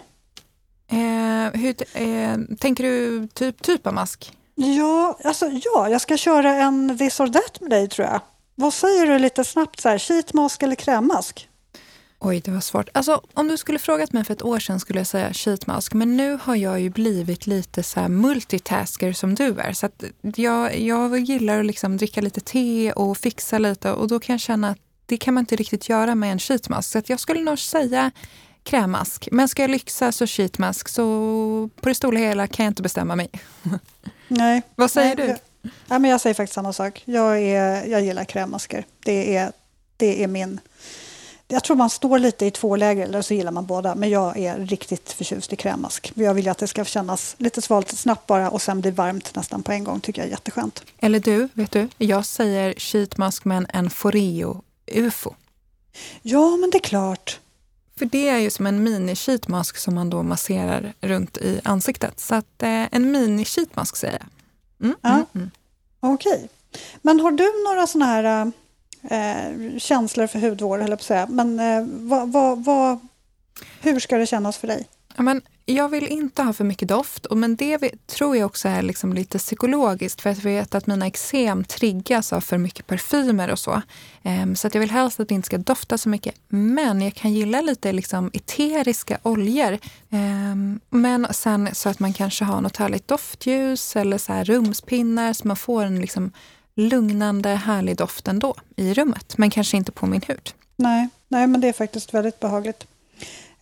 Eh, 0.97 1.61
hur, 1.61 1.75
eh, 2.03 2.39
tänker 2.59 2.85
du 2.85 3.29
typ, 3.35 3.63
typ 3.63 3.87
av 3.87 3.95
mask? 3.95 4.33
Ja, 4.55 5.19
alltså, 5.25 5.47
ja, 5.47 5.89
jag 5.89 6.01
ska 6.01 6.17
köra 6.17 6.55
en 6.55 6.99
this 6.99 7.21
or 7.21 7.27
that 7.27 7.61
med 7.61 7.71
dig 7.71 7.89
tror 7.89 8.09
jag. 8.09 8.21
Vad 8.55 8.75
säger 8.75 9.07
du 9.07 9.19
lite 9.19 9.45
snabbt, 9.45 9.81
så 9.81 9.89
här, 9.89 9.99
sheetmask 9.99 10.63
eller 10.63 10.75
krämmask? 10.75 11.49
Oj, 12.23 12.41
det 12.41 12.51
var 12.51 12.61
svårt. 12.61 12.89
Alltså, 12.95 13.23
om 13.35 13.49
du 13.49 13.57
skulle 13.57 13.79
frågat 13.79 14.13
mig 14.13 14.25
för 14.25 14.35
ett 14.35 14.43
år 14.43 14.59
sedan 14.59 14.81
skulle 14.81 15.01
jag 15.01 15.07
säga 15.07 15.33
sheetmask. 15.33 15.95
Men 15.95 16.17
nu 16.17 16.39
har 16.43 16.57
jag 16.57 16.81
ju 16.81 16.91
blivit 16.91 17.47
lite 17.47 17.83
så 17.83 18.09
multitasker 18.09 19.13
som 19.13 19.35
du 19.35 19.59
är. 19.59 19.73
Så 19.73 19.89
jag, 20.37 20.79
jag 20.81 21.19
gillar 21.19 21.61
att 21.61 21.67
liksom 21.67 21.97
dricka 21.97 22.21
lite 22.21 22.41
te 22.41 22.93
och 22.93 23.19
fixa 23.19 23.59
lite 23.59 23.93
och 23.93 24.09
då 24.09 24.21
kan 24.21 24.35
jag 24.35 24.41
känna 24.41 24.71
att 24.71 24.79
det 25.07 25.17
kan 25.17 25.35
man 25.35 25.43
inte 25.43 25.57
riktigt 25.57 25.89
göra 25.89 26.15
med 26.15 26.33
en 26.33 26.39
sheetmask. 26.39 26.91
Så 26.91 27.03
jag 27.07 27.21
skulle 27.21 27.41
nog 27.41 27.59
säga 27.59 28.11
krämmask. 28.63 29.29
Men 29.33 29.49
ska 29.49 29.63
jag 29.63 29.71
lyxa 29.71 30.13
så 30.13 30.27
sheetmask. 30.27 30.89
Så 30.89 31.03
på 31.81 31.89
det 31.89 31.95
stora 31.95 32.19
hela 32.19 32.47
kan 32.47 32.65
jag 32.65 32.71
inte 32.71 32.83
bestämma 32.83 33.17
mig. 33.17 33.31
Nej. 34.29 34.63
Vad 34.75 34.91
säger 34.91 35.17
Nej, 35.17 35.27
du? 35.27 35.31
Jag, 35.31 35.39
ja, 35.89 35.99
men 35.99 36.11
jag 36.11 36.21
säger 36.21 36.35
faktiskt 36.35 36.55
samma 36.55 36.73
sak. 36.73 37.03
Jag, 37.05 37.43
är, 37.43 37.87
jag 37.87 38.03
gillar 38.03 38.25
krämmasker. 38.25 38.87
Det 39.05 39.37
är, 39.37 39.53
det 39.97 40.25
är 40.25 40.29
min 40.29 40.61
jag 41.53 41.65
tror 41.65 41.77
man 41.77 41.91
står 41.91 42.19
lite 42.19 42.47
i 42.47 42.51
två 42.51 42.77
läger, 42.77 43.05
eller 43.05 43.23
så 43.23 43.35
gillar 43.35 43.53
man 43.53 43.67
båda. 43.67 43.95
Men 43.95 44.11
jag 44.11 44.39
är 44.39 44.59
riktigt 44.59 45.13
förtjust 45.13 45.53
i 45.53 45.57
krämmask. 45.57 46.13
Jag 46.15 46.35
vill 46.35 46.49
att 46.49 46.59
det 46.59 46.67
ska 46.67 46.85
kännas 46.85 47.35
lite 47.39 47.63
svalt 47.63 47.89
snabbt 47.89 48.27
bara 48.27 48.51
och 48.51 48.63
sen 48.63 48.81
bli 48.81 48.91
varmt 48.91 49.35
nästan 49.35 49.63
på 49.63 49.73
en 49.73 49.85
gång. 49.85 50.01
tycker 50.01 50.23
jag 50.23 50.27
är 50.27 50.31
jätteskönt. 50.31 50.83
Eller 50.99 51.21
du, 51.21 51.49
vet 51.53 51.71
du? 51.71 51.89
Jag 51.99 52.27
säger 52.27 52.75
sheetmask 52.75 53.45
men 53.45 53.67
en 53.69 53.91
Foreo 53.91 54.63
UFO. 54.87 55.35
Ja, 56.23 56.57
men 56.57 56.71
det 56.71 56.79
är 56.79 56.83
klart. 56.83 57.41
För 57.99 58.07
det 58.07 58.29
är 58.29 58.39
ju 58.39 58.51
som 58.51 58.67
en 58.67 58.89
mini-sheetmask 58.89 59.77
som 59.77 59.95
man 59.95 60.11
då 60.11 60.23
masserar 60.23 60.93
runt 61.01 61.37
i 61.37 61.61
ansiktet. 61.65 62.21
Så 62.21 62.35
att 62.35 62.63
eh, 62.63 62.95
en 62.95 63.17
mini-sheetmask 63.17 63.97
säger 63.97 64.19
jag. 64.19 64.87
Mm, 64.87 64.97
ja. 65.03 65.09
mm, 65.09 65.27
mm. 65.35 65.51
Okej. 66.01 66.33
Okay. 66.33 66.49
Men 67.03 67.21
har 67.21 67.31
du 67.31 67.65
några 67.65 67.87
sådana 67.87 68.07
här 68.07 68.53
eh, 69.03 69.79
känslor 69.79 70.27
för 70.27 70.39
hudvård, 70.39 70.81
höll 70.81 70.91
jag 70.91 70.99
på 70.99 71.03
att 71.03 71.07
säga. 71.07 71.27
Men 71.31 71.61
eh, 71.61 71.85
vad, 71.87 72.33
vad, 72.33 72.65
vad, 72.65 72.99
hur 73.81 74.01
ska 74.01 74.19
det 74.19 74.27
kännas 74.27 74.59
för 74.59 74.67
dig? 74.67 74.87
Ja, 75.17 75.23
men 75.23 75.43
jag 75.65 75.89
vill 75.89 76.07
inte 76.07 76.43
ha 76.43 76.53
för 76.53 76.65
mycket 76.65 76.89
doft. 76.89 77.27
Och 77.27 77.37
men 77.37 77.57
det 77.57 78.07
tror 78.07 78.37
jag 78.37 78.47
också 78.47 78.69
är 78.69 78.83
liksom 78.83 79.13
lite 79.13 79.39
psykologiskt. 79.39 80.21
För 80.21 80.31
jag 80.31 80.37
vet 80.37 80.75
att 80.75 80.87
mina 80.87 81.07
eksem 81.07 81.65
triggas 81.65 82.33
av 82.33 82.41
för 82.41 82.59
mycket 82.59 82.87
parfymer 82.87 83.51
och 83.51 83.59
så. 83.59 83.83
Ehm, 84.23 84.57
så 84.57 84.67
att 84.67 84.75
jag 84.75 84.81
vill 84.81 84.91
helst 84.91 85.21
att 85.21 85.29
det 85.29 85.35
inte 85.35 85.47
ska 85.47 85.59
dofta 85.59 85.99
så 85.99 86.09
mycket. 86.09 86.35
Men 86.49 87.03
jag 87.03 87.15
kan 87.15 87.33
gilla 87.33 87.61
lite 87.61 87.93
liksom 87.93 88.31
eteriska 88.33 89.19
oljor. 89.23 89.79
Ehm, 90.11 90.81
men 90.91 91.27
sen 91.31 91.69
så 91.73 91.89
att 91.89 92.01
man 92.01 92.13
kanske 92.13 92.45
har 92.45 92.61
något 92.61 92.77
härligt 92.77 93.09
doftljus 93.09 93.97
eller 93.97 94.19
så 94.19 94.33
här 94.33 94.45
rumspinnar 94.45 95.33
så 95.33 95.49
man 95.49 95.57
får 95.57 95.85
en 95.85 96.01
liksom 96.01 96.33
lugnande, 96.89 97.49
härlig 97.49 97.97
doft 97.97 98.29
ändå 98.29 98.55
i 98.77 98.95
rummet. 98.95 99.39
Men 99.39 99.51
kanske 99.51 99.77
inte 99.77 99.93
på 99.93 100.07
min 100.07 100.23
hud. 100.29 100.51
Nej, 100.77 101.09
nej 101.29 101.47
men 101.47 101.61
det 101.61 101.69
är 101.69 101.73
faktiskt 101.73 102.15
väldigt 102.15 102.41
behagligt. 102.41 102.87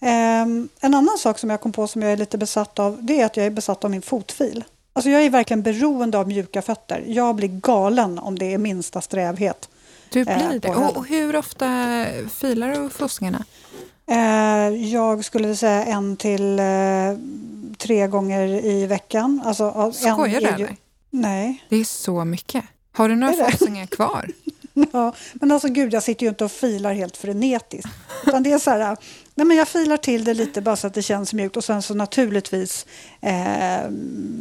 Um, 0.01 0.69
en 0.81 0.95
annan 0.95 1.19
sak 1.19 1.39
som 1.39 1.51
jag 1.51 1.61
kom 1.61 1.73
på 1.73 1.87
som 1.87 2.03
jag 2.03 2.13
är 2.13 2.17
lite 2.17 2.39
besatt 2.39 2.79
av, 2.79 2.99
det 3.01 3.21
är 3.21 3.27
att 3.27 3.37
jag 3.37 3.47
är 3.47 3.51
besatt 3.51 3.85
av 3.85 3.91
min 3.91 4.03
fotfil. 4.03 4.65
Alltså 4.93 5.11
jag 5.11 5.25
är 5.25 5.31
verkligen 5.31 5.63
beroende 5.63 6.19
av 6.19 6.29
mjuka 6.29 6.63
fötter. 6.63 7.05
Jag 7.07 7.35
blir 7.35 7.49
galen 7.49 8.19
om 8.19 8.39
det 8.39 8.55
är 8.55 8.59
minsta 8.59 9.01
strävhet. 9.01 9.69
Du 10.11 10.25
blir 10.25 10.53
eh, 10.53 10.61
det? 10.61 10.69
Och, 10.69 10.97
och, 10.97 11.07
hur 11.07 11.37
ofta 11.37 11.67
filar 12.35 12.69
du 12.69 12.89
fossingarna? 12.89 13.45
Eh, 14.07 14.69
jag 14.93 15.25
skulle 15.25 15.57
säga 15.57 15.85
en 15.85 16.17
till 16.17 16.59
eh, 16.59 16.65
tre 17.79 18.07
gånger 18.07 18.65
i 18.65 18.87
veckan. 18.87 19.43
Alltså, 19.45 19.93
Skojar 19.93 20.41
du 20.41 20.47
eller? 20.47 20.77
Nej. 21.11 21.65
Det 21.69 21.77
är 21.77 21.85
så 21.85 22.25
mycket. 22.25 22.65
Har 22.93 23.09
du 23.09 23.17
några 23.17 23.51
fossingar 23.51 23.87
kvar? 23.87 24.31
ja, 24.93 25.15
men 25.35 25.53
alltså 25.53 25.69
gud, 25.69 25.93
jag 25.93 26.03
sitter 26.03 26.23
ju 26.27 26.29
inte 26.29 26.45
och 26.45 26.53
filar 26.53 26.95
helt 26.95 27.17
frenetiskt. 27.17 27.91
Utan 28.27 28.43
det 28.43 28.53
är 28.53 28.59
så 28.59 28.71
här, 28.71 28.97
nej 29.35 29.47
men 29.47 29.57
jag 29.57 29.69
filar 29.69 29.97
till 29.97 30.25
det 30.25 30.35
lite 30.35 30.61
bara 30.61 30.77
så 30.77 30.87
att 30.87 30.95
det 30.95 31.03
känns 31.03 31.35
mjukt 31.35 31.57
och 31.57 31.65
sen 31.65 31.83
så 31.83 31.95
naturligtvis 31.95 32.87
eh, 33.21 33.91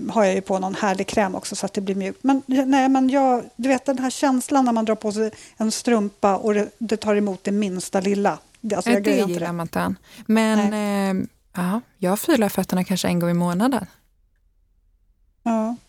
har 0.10 0.24
jag 0.24 0.36
ju 0.36 0.42
på 0.42 0.60
någon 0.60 0.76
härlig 0.76 1.08
kräm 1.08 1.36
också 1.36 1.56
så 1.56 1.66
att 1.66 1.74
det 1.74 1.82
blir 1.82 1.96
mjukt. 1.96 2.24
Men 2.24 2.42
nej, 2.46 2.90
men 2.90 3.10
jag, 3.10 3.44
du 3.56 3.70
vet 3.70 3.86
den 3.86 4.00
här 4.00 4.10
känslan 4.10 4.66
när 4.66 4.72
man 4.72 4.86
drar 4.86 4.96
på 4.96 5.12
sig 5.12 5.32
en 5.58 5.72
strumpa 5.72 6.38
och 6.38 6.54
det, 6.54 6.70
det 6.78 6.98
tar 6.98 7.16
emot 7.16 7.44
det 7.44 7.52
minsta 7.52 8.00
lilla. 8.00 8.38
Alltså, 8.76 8.92
jag 8.92 9.04
det 9.04 9.16
gillar 9.16 9.54
man 9.54 9.64
inte. 9.64 9.96
Men 10.26 10.74
eh, 10.74 11.28
ja, 11.56 11.82
jag 11.98 12.20
filar 12.20 12.50
fötterna 12.50 12.84
kanske 12.84 13.08
en 13.08 13.20
gång 13.20 13.30
i 13.30 13.34
månaden. 13.34 13.86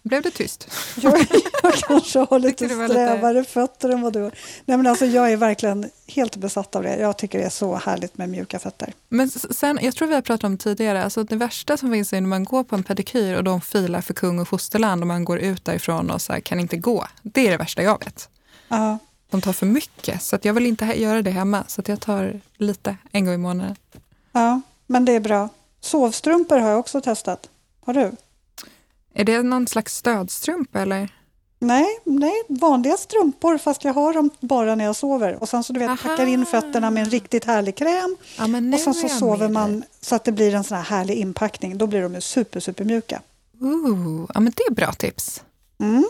Blev 0.09 0.23
det 0.23 0.31
tyst? 0.31 0.69
Jag, 1.01 1.27
jag 1.63 1.75
kanske 1.75 2.19
har 2.19 2.39
lite 2.39 2.69
strävare 2.69 3.39
lite... 3.39 3.51
fötter 3.51 3.89
än 3.89 4.03
vad 4.03 4.13
du 4.13 4.21
har. 4.23 4.33
Nej, 4.65 4.77
men 4.77 4.87
alltså, 4.87 5.07
jag 5.07 5.33
är 5.33 5.37
verkligen 5.37 5.91
helt 6.07 6.37
besatt 6.37 6.77
av 6.77 6.83
det. 6.83 6.97
Jag 6.97 7.19
tycker 7.19 7.39
det 7.39 7.45
är 7.45 7.51
så 7.51 7.75
härligt 7.75 8.19
med 8.19 8.29
mjuka 8.29 8.59
fötter. 8.59 8.93
Men 9.09 9.31
sen, 9.31 9.79
jag 9.83 9.95
tror 9.95 10.09
vi 10.09 10.15
har 10.15 10.23
pratat 10.23 10.45
om 10.45 10.59
tidigare, 10.59 11.05
alltså 11.05 11.25
det 11.25 11.37
värsta 11.37 11.77
som 11.77 11.93
finns 11.93 12.13
är 12.13 12.21
när 12.21 12.29
man 12.29 12.45
går 12.45 12.65
på 12.65 12.77
en 12.77 12.83
pedikyr 12.83 13.35
och 13.35 13.45
de 13.45 13.61
filar 13.61 14.01
för 14.01 14.15
kung 14.15 14.39
och 14.39 14.49
fosterland 14.49 15.03
och 15.03 15.07
man 15.07 15.25
går 15.25 15.39
ut 15.39 15.65
därifrån 15.65 16.11
och 16.11 16.23
så 16.23 16.33
här, 16.33 16.41
kan 16.41 16.61
inte 16.61 16.77
gå. 16.77 17.07
Det 17.23 17.47
är 17.47 17.51
det 17.51 17.57
värsta 17.57 17.83
jag 17.83 18.05
vet. 18.05 18.29
Ja. 18.69 18.99
De 19.31 19.41
tar 19.41 19.53
för 19.53 19.67
mycket, 19.67 20.23
så 20.23 20.39
jag 20.43 20.55
vill 20.55 20.67
inte 20.67 20.85
göra 20.85 21.23
det 21.23 21.31
hemma. 21.31 21.65
Så 21.69 21.83
jag 21.87 22.01
tar 22.01 22.41
lite 22.57 22.97
en 23.13 23.25
gång 23.25 23.35
i 23.35 23.39
månaden. 23.39 23.77
Ja, 24.33 24.61
men 24.87 25.05
det 25.05 25.13
är 25.13 25.21
bra. 25.21 25.49
Sovstrumpor 25.81 26.59
har 26.59 26.71
jag 26.71 26.79
också 26.79 27.01
testat. 27.01 27.49
Har 27.81 27.95
du? 27.95 28.13
Är 29.19 29.25
det 29.25 29.43
någon 29.43 29.67
slags 29.67 29.97
stödstrumpa 29.97 30.81
eller? 30.81 31.09
Nej, 31.59 31.87
nej, 32.05 32.43
vanliga 32.49 32.97
strumpor 32.97 33.59
fast 33.59 33.85
jag 33.85 33.95
har 33.95 34.15
dem 34.15 34.31
bara 34.41 34.75
när 34.75 34.85
jag 34.85 34.97
sover. 34.97 35.43
Och 35.43 35.49
sen 35.49 35.65
så 35.65 35.73
du 35.73 35.81
vet, 35.81 36.03
packar 36.03 36.27
in 36.27 36.47
fötterna 36.47 36.91
med 36.91 37.03
en 37.03 37.11
riktigt 37.11 37.45
härlig 37.45 37.77
kräm. 37.77 38.17
Ja, 38.39 38.45
och 38.75 38.81
sen 38.81 38.95
så 38.95 39.09
sover 39.09 39.49
man 39.49 39.85
så 40.01 40.15
att 40.15 40.25
det 40.25 40.33
blir 40.33 40.55
en 40.55 40.65
sån 40.65 40.77
här 40.77 40.85
härlig 40.85 41.15
inpackning. 41.15 41.79
Då 41.79 41.87
blir 41.87 42.03
de 42.03 42.15
ju 42.15 42.21
super, 42.21 42.61
super 42.61 42.85
mjuka. 42.85 43.23
Ooh, 43.61 44.31
ja, 44.35 44.41
men 44.41 44.53
det 44.57 44.63
är 44.63 44.75
bra 44.75 44.93
tips. 44.93 45.43
Mm. 45.81 46.09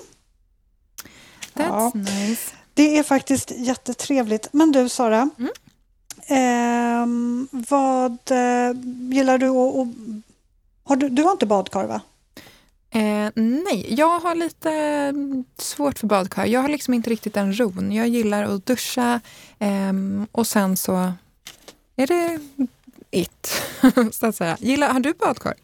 That's 1.55 1.69
ja. 1.69 1.93
nice. 1.95 2.53
Det 2.75 2.99
är 2.99 3.03
faktiskt 3.03 3.53
jättetrevligt. 3.57 4.49
Men 4.53 4.73
du 4.73 4.88
Sara, 4.88 5.31
mm. 5.38 5.50
eh, 6.27 7.59
vad 7.69 8.19
eh, 8.31 8.77
gillar 9.12 9.38
du 9.38 9.49
att... 9.49 9.88
Har 10.85 10.97
du, 10.97 11.09
du 11.09 11.23
har 11.23 11.33
inte 11.33 11.47
badkar 11.47 11.85
va? 11.85 12.00
Eh, 12.90 13.30
nej, 13.35 13.87
jag 13.88 14.21
har 14.21 14.35
lite 14.35 14.71
mm, 14.71 15.45
svårt 15.59 15.99
för 15.99 16.07
badkar. 16.07 16.47
Jag 16.47 16.61
har 16.61 16.68
liksom 16.68 16.95
inte 16.95 17.11
riktigt 17.11 17.35
den 17.35 17.61
ron. 17.61 17.92
Jag 17.92 18.09
gillar 18.09 18.42
att 18.42 18.66
duscha 18.66 19.21
eh, 19.59 19.92
och 20.33 20.47
sen 20.47 20.76
så 20.76 21.12
är 21.97 22.07
det 22.07 22.38
it, 23.11 23.62
så 24.12 24.26
att 24.26 24.37
säga. 24.37 24.57
Gillar, 24.61 24.92
har 24.92 25.00
du 25.00 25.12
badkar? 25.12 25.54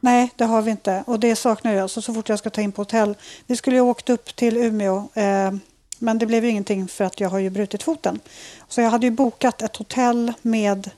Nej, 0.00 0.30
det 0.36 0.44
har 0.44 0.62
vi 0.62 0.70
inte 0.70 1.04
och 1.06 1.20
det 1.20 1.36
saknar 1.36 1.72
jag 1.72 1.90
så, 1.90 2.02
så 2.02 2.14
fort 2.14 2.28
jag 2.28 2.38
ska 2.38 2.50
ta 2.50 2.60
in 2.60 2.72
på 2.72 2.80
hotell. 2.80 3.16
Vi 3.46 3.56
skulle 3.56 3.76
ju 3.76 3.82
ha 3.82 3.90
åkt 3.90 4.10
upp 4.10 4.36
till 4.36 4.56
Umeå 4.56 5.08
eh, 5.14 5.52
men 5.98 6.18
det 6.18 6.26
blev 6.26 6.44
ju 6.44 6.50
ingenting 6.50 6.88
för 6.88 7.04
att 7.04 7.20
jag 7.20 7.28
har 7.28 7.38
ju 7.38 7.50
brutit 7.50 7.82
foten. 7.82 8.20
Så 8.68 8.80
jag 8.80 8.90
hade 8.90 9.06
ju 9.06 9.10
bokat 9.10 9.62
ett 9.62 9.76
hotell 9.76 10.32
med 10.42 10.90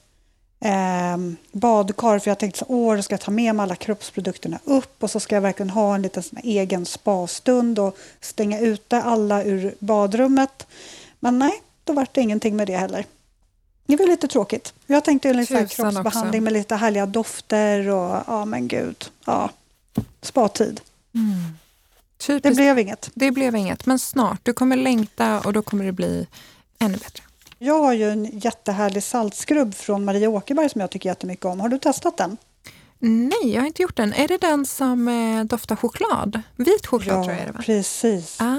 eh, 0.60 1.16
badkar 1.52 2.18
för 2.18 2.30
jag 2.30 2.38
tänkte 2.38 2.58
så 2.58 2.64
år 2.66 3.00
ska 3.00 3.12
jag 3.12 3.20
ta 3.20 3.30
med 3.30 3.54
mig 3.54 3.62
alla 3.62 3.76
kroppsprodukterna 3.76 4.58
upp 4.64 5.02
och 5.02 5.10
så 5.10 5.20
ska 5.20 5.34
jag 5.34 5.42
verkligen 5.42 5.70
ha 5.70 5.94
en 5.94 6.02
liten 6.02 6.22
egen 6.42 6.86
spastund 6.86 7.78
och 7.78 7.96
stänga 8.20 8.60
ute 8.60 9.02
alla 9.02 9.44
ur 9.44 9.75
badrummet. 9.78 10.66
Men 11.20 11.38
nej, 11.38 11.62
då 11.84 11.92
var 11.92 12.06
det 12.12 12.20
ingenting 12.20 12.56
med 12.56 12.66
det 12.66 12.76
heller. 12.76 13.06
Det 13.86 13.96
var 13.96 14.06
lite 14.06 14.28
tråkigt. 14.28 14.75
Jag 14.86 15.04
tänkte 15.04 15.28
en 15.28 15.36
liten 15.36 15.68
kroppsbehandling 15.68 16.40
också. 16.40 16.44
med 16.44 16.52
lite 16.52 16.75
härliga 16.75 17.06
dofter 17.06 17.88
och 17.88 18.25
ja 18.26 18.44
men 18.44 18.68
gud, 18.68 19.10
ja, 19.25 19.50
spatid. 20.22 20.80
Mm. 21.14 21.58
Det 22.42 22.50
blev 22.50 22.78
inget. 22.78 23.10
Det 23.14 23.30
blev 23.30 23.56
inget, 23.56 23.86
men 23.86 23.98
snart. 23.98 24.40
Du 24.42 24.52
kommer 24.52 24.76
längta 24.76 25.40
och 25.40 25.52
då 25.52 25.62
kommer 25.62 25.84
det 25.84 25.92
bli 25.92 26.26
ännu 26.78 26.98
bättre. 26.98 27.22
Jag 27.66 27.82
har 27.82 27.92
ju 27.92 28.11
en 28.11 28.38
jättehärlig 28.38 29.02
saltskrubb 29.02 29.75
från 29.75 30.04
Maria 30.04 30.28
Åkerberg 30.28 30.68
som 30.68 30.80
jag 30.80 30.90
tycker 30.90 31.08
jättemycket 31.08 31.44
om. 31.44 31.61
Har 31.61 31.68
du 31.68 31.78
testat 31.78 32.16
den? 32.16 32.37
Nej, 32.99 33.52
jag 33.54 33.61
har 33.61 33.66
inte 33.66 33.82
gjort 33.82 33.96
den. 33.96 34.12
Är 34.12 34.28
det 34.28 34.38
den 34.38 34.66
som 34.66 35.08
eh, 35.08 35.44
doftar 35.44 35.76
choklad? 35.76 36.42
Vit 36.56 36.87
choklad 36.87 37.18
ja, 37.18 37.25
tror 37.25 37.37
jag 37.37 37.46
det 37.46 37.52
va? 37.52 37.61
precis. 37.62 38.40
Ah. 38.40 38.56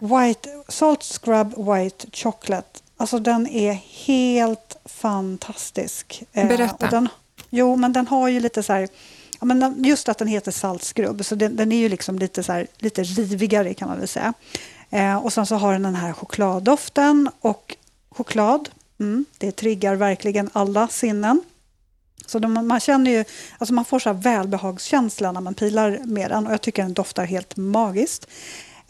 White, 0.00 0.48
salt 0.68 1.02
Scrub 1.02 1.54
White 1.56 2.06
Chocolate. 2.12 2.80
Alltså 2.96 3.18
den 3.18 3.46
är 3.46 3.72
helt 4.06 4.76
fantastisk. 4.84 6.22
Eh, 6.32 6.48
Berätta. 6.48 6.86
Eh, 6.86 6.90
den, 6.90 7.08
jo, 7.50 7.76
men 7.76 7.92
den 7.92 8.06
har 8.06 8.28
ju 8.28 8.40
lite 8.40 8.62
så 8.62 8.72
här... 8.72 8.88
Ja, 9.40 9.46
men 9.46 9.84
just 9.84 10.08
att 10.08 10.18
den 10.18 10.28
heter 10.28 10.52
saltskrubb, 10.52 11.24
så 11.24 11.34
den, 11.34 11.56
den 11.56 11.72
är 11.72 11.78
ju 11.78 11.88
liksom 11.88 12.18
lite, 12.18 12.42
så 12.42 12.52
här, 12.52 12.66
lite 12.78 13.02
rivigare 13.02 13.74
kan 13.74 13.88
man 13.88 13.98
väl 13.98 14.08
säga. 14.08 14.34
Eh, 14.90 15.16
och 15.16 15.32
sen 15.32 15.46
så 15.46 15.54
har 15.54 15.72
den 15.72 15.82
den 15.82 15.94
här 15.94 16.12
chokladdoften 16.12 17.30
och 17.40 17.76
choklad. 18.10 18.68
Mm, 19.00 19.24
det 19.38 19.52
triggar 19.52 19.94
verkligen 19.94 20.50
alla 20.52 20.88
sinnen. 20.88 21.42
Så 22.26 22.38
de, 22.38 22.68
man 22.68 22.80
känner 22.80 23.10
ju, 23.10 23.24
alltså 23.58 23.74
man 23.74 23.84
får 23.84 23.98
så 23.98 24.12
välbehagskänsla 24.12 25.32
när 25.32 25.40
man 25.40 25.54
pilar 25.54 26.00
med 26.04 26.30
den 26.30 26.46
och 26.46 26.52
jag 26.52 26.60
tycker 26.60 26.82
den 26.82 26.92
doftar 26.92 27.24
helt 27.24 27.56
magiskt. 27.56 28.26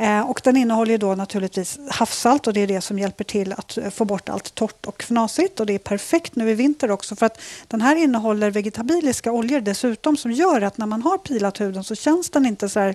Eh, 0.01 0.21
och 0.21 0.41
den 0.45 0.57
innehåller 0.57 0.93
ju 0.93 0.99
då 0.99 1.15
naturligtvis 1.15 1.79
havssalt 1.91 2.47
och 2.47 2.53
det 2.53 2.61
är 2.61 2.67
det 2.67 2.81
som 2.81 2.99
hjälper 2.99 3.25
till 3.25 3.53
att 3.53 3.79
få 3.93 4.05
bort 4.05 4.29
allt 4.29 4.55
torrt 4.55 4.87
och 4.87 5.03
fnasigt 5.03 5.61
och 5.61 5.67
det 5.67 5.73
är 5.73 5.79
perfekt 5.79 6.37
nu 6.37 6.51
i 6.51 6.55
vinter 6.55 6.91
också 6.91 7.17
för 7.17 7.27
att 7.27 7.41
den 7.69 7.81
här 7.81 7.97
innehåller 7.97 8.51
vegetabiliska 8.51 9.33
oljor 9.33 9.61
dessutom 9.61 10.17
som 10.17 10.33
gör 10.33 10.63
att 10.63 10.79
när 10.79 10.87
man 10.87 11.03
har 11.03 11.19
pilat 11.19 11.61
huden 11.61 11.85
så 11.85 11.95
känns 11.95 12.31
den 12.31 12.47
inte 12.47 12.69
så 12.69 12.81
här 12.81 12.95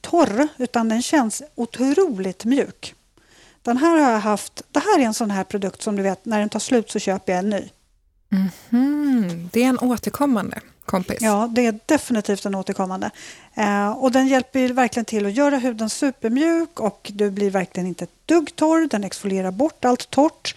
torr 0.00 0.48
utan 0.56 0.88
den 0.88 1.02
känns 1.02 1.42
otroligt 1.54 2.44
mjuk. 2.44 2.95
Den 3.66 3.76
här 3.76 3.96
har 3.96 4.12
jag 4.12 4.20
haft, 4.20 4.62
det 4.72 4.80
här 4.80 4.98
är 4.98 5.02
en 5.02 5.14
sån 5.14 5.30
här 5.30 5.44
produkt 5.44 5.82
som 5.82 5.96
du 5.96 6.02
vet, 6.02 6.24
när 6.24 6.38
den 6.38 6.48
tar 6.48 6.60
slut 6.60 6.90
så 6.90 6.98
köper 6.98 7.32
jag 7.32 7.38
en 7.38 7.50
ny. 7.50 7.68
Mm 8.32 8.48
-hmm. 8.70 9.48
Det 9.52 9.64
är 9.64 9.68
en 9.68 9.78
återkommande 9.78 10.60
kompis. 10.84 11.18
Ja, 11.20 11.48
det 11.54 11.66
är 11.66 11.78
definitivt 11.86 12.44
en 12.44 12.54
återkommande. 12.54 13.10
Eh, 13.54 13.90
och 13.90 14.12
den 14.12 14.28
hjälper 14.28 14.68
verkligen 14.68 15.04
till 15.04 15.26
att 15.26 15.32
göra 15.32 15.58
huden 15.58 15.90
supermjuk 15.90 16.80
och 16.80 17.10
du 17.14 17.30
blir 17.30 17.50
verkligen 17.50 17.86
inte 17.86 18.04
ett 18.04 18.26
dugg 18.26 18.56
torr. 18.56 18.88
Den 18.88 19.04
exfolierar 19.04 19.50
bort 19.50 19.84
allt 19.84 20.10
torrt. 20.10 20.54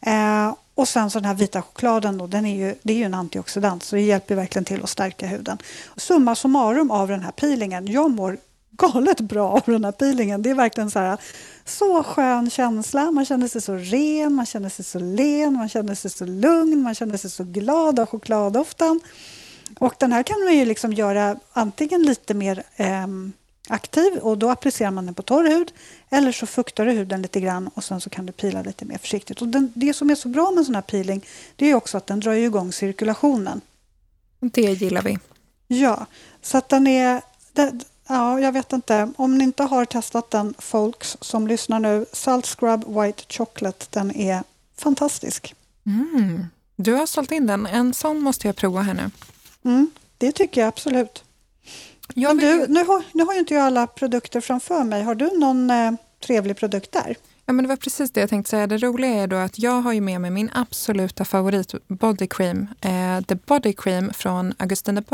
Eh, 0.00 0.54
och 0.74 0.88
sen 0.88 1.10
så 1.10 1.18
den 1.18 1.26
här 1.26 1.34
vita 1.34 1.62
chokladen, 1.62 2.18
då, 2.18 2.26
den 2.26 2.46
är 2.46 2.56
ju, 2.56 2.74
det 2.82 2.92
är 2.92 2.96
ju 2.96 3.04
en 3.04 3.14
antioxidant 3.14 3.82
så 3.82 3.96
det 3.96 4.02
hjälper 4.02 4.34
verkligen 4.34 4.64
till 4.64 4.82
att 4.82 4.90
stärka 4.90 5.26
huden. 5.26 5.58
Summa 5.96 6.34
summarum 6.34 6.90
av 6.90 7.08
den 7.08 7.22
här 7.22 7.30
peelingen, 7.30 7.86
jag 7.86 8.10
mår 8.10 8.38
galet 8.78 9.20
bra 9.20 9.48
av 9.48 9.62
den 9.66 9.84
här 9.84 9.92
peelingen. 9.92 10.42
Det 10.42 10.50
är 10.50 10.54
verkligen 10.54 10.90
så 10.90 10.98
här, 10.98 11.18
så 11.64 12.02
skön 12.02 12.50
känsla. 12.50 13.10
Man 13.10 13.24
känner 13.24 13.48
sig 13.48 13.60
så 13.60 13.74
ren, 13.74 14.34
man 14.34 14.46
känner 14.46 14.68
sig 14.68 14.84
så 14.84 14.98
len, 14.98 15.52
man 15.52 15.68
känner 15.68 15.94
sig 15.94 16.10
så 16.10 16.24
lugn, 16.26 16.82
man 16.82 16.94
känner 16.94 17.16
sig 17.16 17.30
så 17.30 17.44
glad 17.44 18.00
av 18.00 18.06
chokladdoften. 18.06 19.00
Och 19.78 19.94
den 19.98 20.12
här 20.12 20.22
kan 20.22 20.44
man 20.44 20.56
ju 20.56 20.64
liksom 20.64 20.92
göra 20.92 21.36
antingen 21.52 22.02
lite 22.02 22.34
mer 22.34 22.62
eh, 22.76 23.06
aktiv 23.68 24.18
och 24.22 24.38
då 24.38 24.50
applicerar 24.50 24.90
man 24.90 25.06
den 25.06 25.14
på 25.14 25.22
torr 25.22 25.48
hud 25.48 25.72
eller 26.10 26.32
så 26.32 26.46
fuktar 26.46 26.86
du 26.86 26.92
huden 26.92 27.22
lite 27.22 27.40
grann 27.40 27.68
och 27.68 27.84
sen 27.84 28.00
så 28.00 28.10
kan 28.10 28.26
du 28.26 28.32
pila 28.32 28.62
lite 28.62 28.84
mer 28.84 28.98
försiktigt. 28.98 29.42
Och 29.42 29.48
den, 29.48 29.72
det 29.74 29.94
som 29.94 30.10
är 30.10 30.14
så 30.14 30.28
bra 30.28 30.50
med 30.50 30.58
en 30.58 30.64
sån 30.64 30.74
här 30.74 30.82
peeling 30.82 31.26
det 31.56 31.70
är 31.70 31.74
också 31.74 31.96
att 31.96 32.06
den 32.06 32.20
drar 32.20 32.32
igång 32.32 32.72
cirkulationen. 32.72 33.60
Det 34.40 34.72
gillar 34.72 35.02
vi. 35.02 35.18
Ja, 35.66 36.06
så 36.42 36.58
att 36.58 36.68
den 36.68 36.86
är... 36.86 37.22
Det, 37.52 37.72
ja, 38.08 38.40
jag 38.40 38.52
vet 38.52 38.72
inte. 38.72 39.12
Om 39.16 39.38
ni 39.38 39.44
inte 39.44 39.62
har 39.62 39.84
testat 39.84 40.30
den, 40.30 40.54
folks 40.58 41.16
som 41.20 41.46
lyssnar 41.46 41.80
nu, 41.80 42.06
Salt 42.12 42.46
Scrub 42.46 42.84
White 43.00 43.22
Chocolate, 43.28 43.86
den 43.90 44.16
är 44.16 44.42
fantastisk. 44.76 45.54
Mm. 45.86 46.46
Du 46.76 46.92
har 46.92 47.06
sålt 47.06 47.32
in 47.32 47.46
den. 47.46 47.66
En 47.66 47.94
sån 47.94 48.20
måste 48.20 48.48
jag 48.48 48.56
prova 48.56 48.82
här 48.82 48.94
nu. 48.94 49.10
Mm, 49.64 49.90
det 50.18 50.32
tycker 50.32 50.60
jag 50.60 50.68
absolut. 50.68 51.24
Jag 52.14 52.36
Men 52.36 52.46
du, 52.46 52.66
nu, 52.68 52.84
har, 52.84 53.04
nu 53.12 53.24
har 53.24 53.32
ju 53.32 53.38
inte 53.38 53.54
jag 53.54 53.62
alla 53.62 53.86
produkter 53.86 54.40
framför 54.40 54.84
mig. 54.84 55.02
Har 55.02 55.14
du 55.14 55.38
någon 55.38 55.70
eh, 55.70 55.92
trevlig 56.26 56.56
produkt 56.56 56.92
där? 56.92 57.16
Ja, 57.46 57.52
men 57.52 57.64
det 57.64 57.68
var 57.68 57.76
precis 57.76 58.10
det 58.10 58.20
jag 58.20 58.30
tänkte 58.30 58.50
säga. 58.50 58.66
Det 58.66 58.78
roliga 58.78 59.10
är 59.10 59.26
då 59.26 59.36
att 59.36 59.58
jag 59.58 59.80
har 59.80 59.92
ju 59.92 60.00
med 60.00 60.20
mig 60.20 60.30
min 60.30 60.50
absoluta 60.54 61.24
favorit 61.24 61.74
body 61.88 62.26
cream. 62.26 62.66
Eh, 62.80 63.20
The 63.20 63.34
Body 63.34 63.72
Cream 63.72 64.12
från 64.12 64.54
Augustin, 64.58 65.04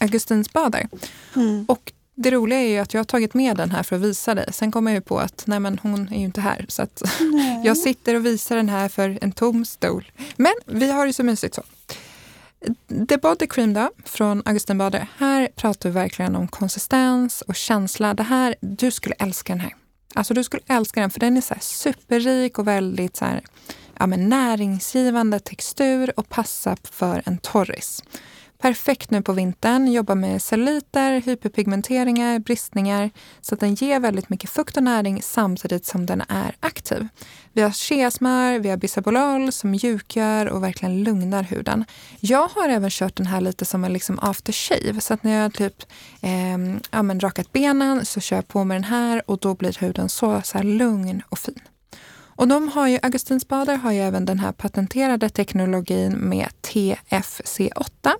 Augustins 0.00 0.52
Bader. 0.52 0.88
Mm. 1.36 1.64
Och 1.68 1.92
det 2.14 2.30
roliga 2.30 2.58
är 2.58 2.68
ju 2.68 2.78
att 2.78 2.94
jag 2.94 2.98
har 2.98 3.04
tagit 3.04 3.34
med 3.34 3.56
den 3.56 3.70
här 3.70 3.82
för 3.82 3.96
att 3.96 4.02
visa 4.02 4.34
dig. 4.34 4.52
Sen 4.52 4.72
kommer 4.72 4.90
jag 4.90 4.96
ju 4.96 5.00
på 5.00 5.18
att 5.18 5.44
nej 5.46 5.60
men 5.60 5.78
hon 5.82 6.08
är 6.12 6.18
ju 6.18 6.24
inte 6.24 6.40
här. 6.40 6.66
Så 6.68 6.82
att 6.82 7.02
jag 7.64 7.76
sitter 7.76 8.14
och 8.14 8.26
visar 8.26 8.56
den 8.56 8.68
här 8.68 8.88
för 8.88 9.18
en 9.22 9.32
tom 9.32 9.64
stol. 9.64 10.12
Men 10.36 10.54
vi 10.66 10.92
har 10.92 11.06
ju 11.06 11.12
så 11.12 11.22
mysigt 11.22 11.54
så. 11.54 11.62
The 13.08 13.16
Body 13.16 13.46
Cream 13.46 13.74
då, 13.74 13.90
från 14.04 14.42
Augustin 14.44 14.78
Bader. 14.78 15.08
Här 15.16 15.48
pratar 15.56 15.88
vi 15.88 15.94
verkligen 15.94 16.36
om 16.36 16.48
konsistens 16.48 17.40
och 17.40 17.54
känsla. 17.54 18.14
Det 18.14 18.22
här, 18.22 18.54
du 18.60 18.90
skulle 18.90 19.14
älska 19.18 19.52
den 19.52 19.60
här. 19.60 19.74
Alltså 20.14 20.34
du 20.34 20.44
skulle 20.44 20.62
älska 20.66 21.00
den 21.00 21.10
för 21.10 21.20
den 21.20 21.36
är 21.36 21.40
så 21.40 21.54
superrik 21.60 22.58
och 22.58 22.68
väldigt 22.68 23.16
så 23.16 23.24
här, 23.24 23.42
ja, 23.98 24.06
men 24.06 24.28
näringsgivande 24.28 25.40
textur 25.40 26.12
och 26.16 26.28
passar 26.28 26.78
för 26.84 27.22
en 27.26 27.38
torris. 27.38 28.02
Perfekt 28.64 29.10
nu 29.10 29.22
på 29.22 29.32
vintern, 29.32 29.92
jobbar 29.92 30.14
med 30.14 30.42
celluliter, 30.42 31.20
hyperpigmenteringar, 31.20 32.38
bristningar 32.38 33.10
så 33.40 33.54
att 33.54 33.60
den 33.60 33.74
ger 33.74 34.00
väldigt 34.00 34.28
mycket 34.28 34.50
fukt 34.50 34.76
och 34.76 34.82
näring 34.82 35.22
samtidigt 35.22 35.86
som 35.86 36.06
den 36.06 36.22
är 36.28 36.56
aktiv. 36.60 37.08
Vi 37.52 37.62
har 37.62 37.70
cheasmör, 37.70 38.58
vi 38.58 38.70
har 38.70 38.76
bisabolol 38.76 39.52
som 39.52 39.70
mjukgör 39.70 40.46
och 40.46 40.62
verkligen 40.62 41.02
lugnar 41.02 41.42
huden. 41.42 41.84
Jag 42.20 42.48
har 42.48 42.68
även 42.68 42.90
kört 42.90 43.16
den 43.16 43.26
här 43.26 43.40
lite 43.40 43.64
som 43.64 43.84
en 43.84 43.92
liksom 43.92 44.18
aftershave 44.22 45.00
så 45.00 45.14
att 45.14 45.22
när 45.22 45.42
jag 45.42 45.54
typ 45.54 45.82
eh, 46.20 46.58
ja, 46.90 47.02
men 47.02 47.20
rakat 47.20 47.52
benen 47.52 48.04
så 48.04 48.20
kör 48.20 48.36
jag 48.36 48.48
på 48.48 48.64
med 48.64 48.74
den 48.74 48.84
här 48.84 49.30
och 49.30 49.38
då 49.38 49.54
blir 49.54 49.80
huden 49.80 50.08
så, 50.08 50.42
så 50.44 50.62
lugn 50.62 51.22
och 51.28 51.38
fin. 51.38 51.60
Och 52.36 52.48
de 52.48 52.68
har 52.68 52.88
ju, 52.88 52.98
Augustinsbader 53.02 53.76
har 53.76 53.92
ju 53.92 54.00
även 54.00 54.24
den 54.24 54.38
här 54.38 54.52
patenterade 54.52 55.28
teknologin 55.28 56.12
med 56.12 56.48
TFC8 56.62 58.12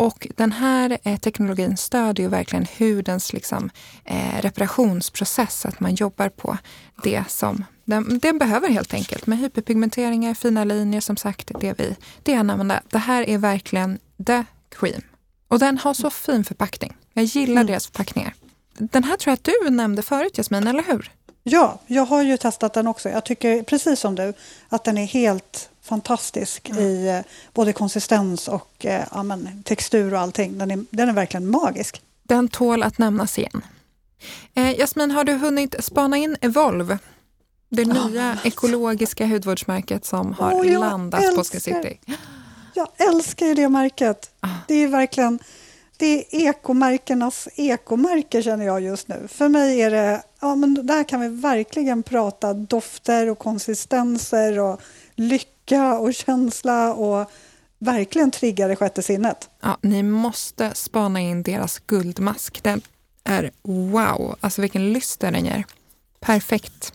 och 0.00 0.26
den 0.36 0.52
här 0.52 0.98
eh, 1.02 1.18
teknologin 1.18 1.76
stödjer 1.76 2.26
ju 2.26 2.30
verkligen 2.30 2.66
hudens 2.78 3.32
liksom, 3.32 3.70
eh, 4.04 4.40
reparationsprocess, 4.42 5.66
att 5.66 5.80
man 5.80 5.94
jobbar 5.94 6.28
på 6.28 6.58
det 7.02 7.24
som 7.28 7.64
den, 7.84 8.18
den, 8.18 8.38
behöver 8.38 8.68
helt 8.68 8.94
enkelt. 8.94 9.26
Med 9.26 9.38
hyperpigmenteringar, 9.38 10.34
fina 10.34 10.64
linjer, 10.64 11.00
som 11.00 11.16
sagt, 11.16 11.50
det 11.60 11.78
vi 11.78 11.96
det 12.22 12.34
använder. 12.34 12.80
Det 12.90 12.98
här 12.98 13.28
är 13.28 13.38
verkligen 13.38 13.98
the 14.26 14.44
cream. 14.78 15.02
Och 15.48 15.58
den 15.58 15.78
har 15.78 15.94
så 15.94 16.10
fin 16.10 16.44
förpackning. 16.44 16.96
Jag 17.12 17.24
gillar 17.24 17.52
mm. 17.52 17.66
deras 17.66 17.86
förpackningar. 17.86 18.34
Den 18.78 19.04
här 19.04 19.16
tror 19.16 19.30
jag 19.30 19.34
att 19.34 19.44
du 19.64 19.70
nämnde 19.70 20.02
förut, 20.02 20.36
Jasmin, 20.36 20.66
eller 20.66 20.82
hur? 20.82 21.10
Ja, 21.42 21.78
jag 21.86 22.06
har 22.06 22.22
ju 22.22 22.36
testat 22.36 22.72
den 22.72 22.86
också. 22.86 23.08
Jag 23.08 23.24
tycker 23.24 23.62
precis 23.62 24.00
som 24.00 24.14
du 24.14 24.32
att 24.68 24.84
den 24.84 24.98
är 24.98 25.06
helt 25.06 25.70
fantastisk 25.82 26.70
mm. 26.70 26.82
i 26.82 27.08
eh, 27.08 27.20
både 27.54 27.72
konsistens 27.72 28.48
och 28.48 28.86
eh, 28.86 29.04
ja, 29.12 29.22
men, 29.22 29.62
textur 29.62 30.14
och 30.14 30.20
allting. 30.20 30.58
Den 30.58 30.70
är, 30.70 30.84
den 30.90 31.08
är 31.08 31.12
verkligen 31.12 31.50
magisk. 31.50 32.02
Den 32.22 32.48
tål 32.48 32.82
att 32.82 32.98
nämnas 32.98 33.38
igen. 33.38 33.62
Eh, 34.54 34.78
Jasmin, 34.78 35.10
har 35.10 35.24
du 35.24 35.32
hunnit 35.32 35.84
spana 35.84 36.16
in 36.16 36.36
Evolve? 36.40 36.98
Det 37.68 37.84
oh, 37.84 38.10
nya 38.10 38.38
ekologiska 38.44 39.26
hudvårdsmärket 39.26 40.04
som 40.04 40.32
har 40.32 40.52
oh, 40.52 40.78
landat 40.78 41.20
älskar, 41.20 41.36
på 41.36 41.44
Ska 41.44 41.60
City. 41.60 41.98
Jag 42.74 42.88
älskar 42.96 43.54
det 43.54 43.68
märket. 43.68 44.30
Ah. 44.40 44.48
Det 44.68 44.74
är 44.74 44.88
verkligen 44.88 45.38
det 46.00 46.36
är 46.36 46.50
ekomärkenas 46.50 47.48
ekomärke 47.56 48.42
känner 48.42 48.64
jag 48.64 48.80
just 48.80 49.08
nu. 49.08 49.28
För 49.28 49.48
mig 49.48 49.82
är 49.82 49.90
det, 49.90 50.22
ja 50.40 50.54
men 50.54 50.86
där 50.86 51.04
kan 51.04 51.20
vi 51.20 51.28
verkligen 51.28 52.02
prata 52.02 52.54
dofter 52.54 53.30
och 53.30 53.38
konsistenser 53.38 54.58
och 54.58 54.80
lycka 55.14 55.98
och 55.98 56.14
känsla 56.14 56.94
och 56.94 57.30
verkligen 57.78 58.30
trigga 58.30 58.68
det 58.68 58.76
sjätte 58.76 59.02
sinnet. 59.02 59.50
Ja, 59.60 59.78
ni 59.82 60.02
måste 60.02 60.74
spana 60.74 61.20
in 61.20 61.42
deras 61.42 61.78
guldmask. 61.78 62.62
Den 62.62 62.82
är 63.24 63.50
wow, 63.62 64.36
alltså 64.40 64.60
vilken 64.60 64.92
lyster 64.92 65.32
den 65.32 65.44
ger. 65.44 65.64
Perfekt. 66.20 66.92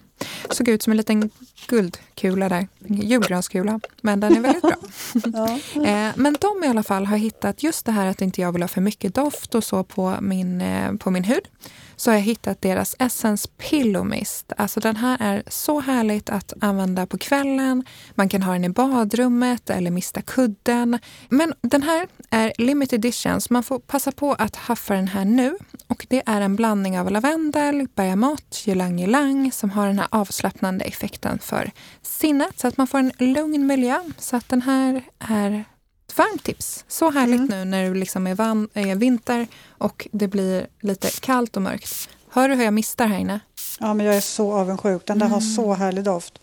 Såg 0.50 0.68
ut 0.68 0.84
som 0.84 0.92
en 0.92 0.98
liten 0.98 1.30
guldkula 1.68 2.50
där, 2.50 2.68
julgranskula. 2.88 3.80
Men 4.02 4.20
den 4.20 4.36
är 4.38 4.42
väldigt 4.42 4.62
bra. 4.62 4.78
ja. 5.34 5.60
Eh, 5.86 6.12
men 6.16 6.38
de 6.42 6.64
i 6.64 6.68
alla 6.68 6.84
fall 6.84 7.06
har 7.06 7.18
hittat 7.18 7.64
just 7.64 7.86
det 7.86 7.92
här 7.92 8.06
att 8.06 8.22
inte 8.22 8.42
jag 8.42 8.52
vill 8.52 8.64
ha 8.64 8.68
för 8.68 8.82
mycket 8.82 9.16
doft 9.16 9.56
och 9.56 9.64
så 9.64 9.84
på 9.84 10.16
min, 10.22 10.62
eh, 10.62 10.94
på 10.94 11.12
min 11.12 11.24
hud 11.24 11.48
så 11.96 12.12
har 12.12 12.16
jag 12.16 12.24
hittat 12.24 12.62
deras 12.62 12.96
Essence 13.00 13.50
Pillow 13.58 14.06
Mist. 14.06 14.54
Alltså 14.58 14.80
den 14.80 14.96
här 14.96 15.18
är 15.20 15.44
så 15.48 15.80
härligt 15.80 16.30
att 16.30 16.54
använda 16.62 17.06
på 17.06 17.18
kvällen. 17.18 17.84
Man 18.16 18.30
kan 18.30 18.44
ha 18.44 18.54
den 18.54 18.66
i 18.66 18.70
badrummet 18.70 19.70
eller 19.70 19.92
mista 19.92 20.22
kudden. 20.22 21.00
Men 21.30 21.54
den 21.62 21.84
här 21.84 22.08
är 22.30 22.54
limited 22.58 23.06
edition 23.06 23.42
så 23.42 23.54
man 23.54 23.64
får 23.64 23.80
passa 23.80 24.12
på 24.12 24.34
att 24.34 24.56
haffa 24.56 24.94
den 24.94 25.08
här 25.08 25.26
nu. 25.26 25.58
Och 25.88 26.06
det 26.10 26.24
är 26.26 26.42
en 26.42 26.56
blandning 26.56 27.00
av 27.00 27.12
lavendel, 27.12 27.88
bergamott, 27.96 28.64
ylang 28.68 29.02
ylang 29.02 29.52
som 29.52 29.70
har 29.70 29.88
den 29.88 30.00
här 30.00 30.05
avslappnande 30.10 30.86
effekten 30.86 31.40
för 31.40 31.72
sinnet 32.02 32.60
så 32.60 32.68
att 32.68 32.78
man 32.78 32.88
får 32.88 32.98
en 32.98 33.12
lugn 33.18 33.68
miljö. 33.68 34.00
Så 34.18 34.36
att 34.36 34.50
den 34.50 34.62
här 34.62 35.04
är 35.20 35.66
ett 36.08 36.18
varmt 36.18 36.44
tips. 36.44 36.86
Så 36.88 37.12
härligt 37.12 37.40
mm. 37.40 37.50
nu 37.50 37.66
när 37.66 37.90
det 37.90 38.00
liksom 38.00 38.28
är, 38.28 38.36
van, 38.36 38.70
är 38.74 38.96
vinter 38.96 39.48
och 39.70 40.08
det 40.12 40.28
blir 40.28 40.68
lite 40.80 41.10
kallt 41.12 41.56
och 41.56 41.62
mörkt. 41.62 42.10
Hör 42.30 42.50
du 42.50 42.56
hur 42.56 42.64
jag 42.64 42.74
mistar 42.74 43.08
här 43.08 43.18
inne? 43.18 43.40
Ja, 43.80 43.94
men 43.94 44.06
jag 44.06 44.16
är 44.16 44.22
så 44.22 44.54
avundsjuk. 44.54 45.06
Den 45.06 45.20
där 45.20 45.26
mm. 45.26 45.34
har 45.34 45.42
så 45.42 45.74
härlig 45.74 46.04
doft. 46.04 46.40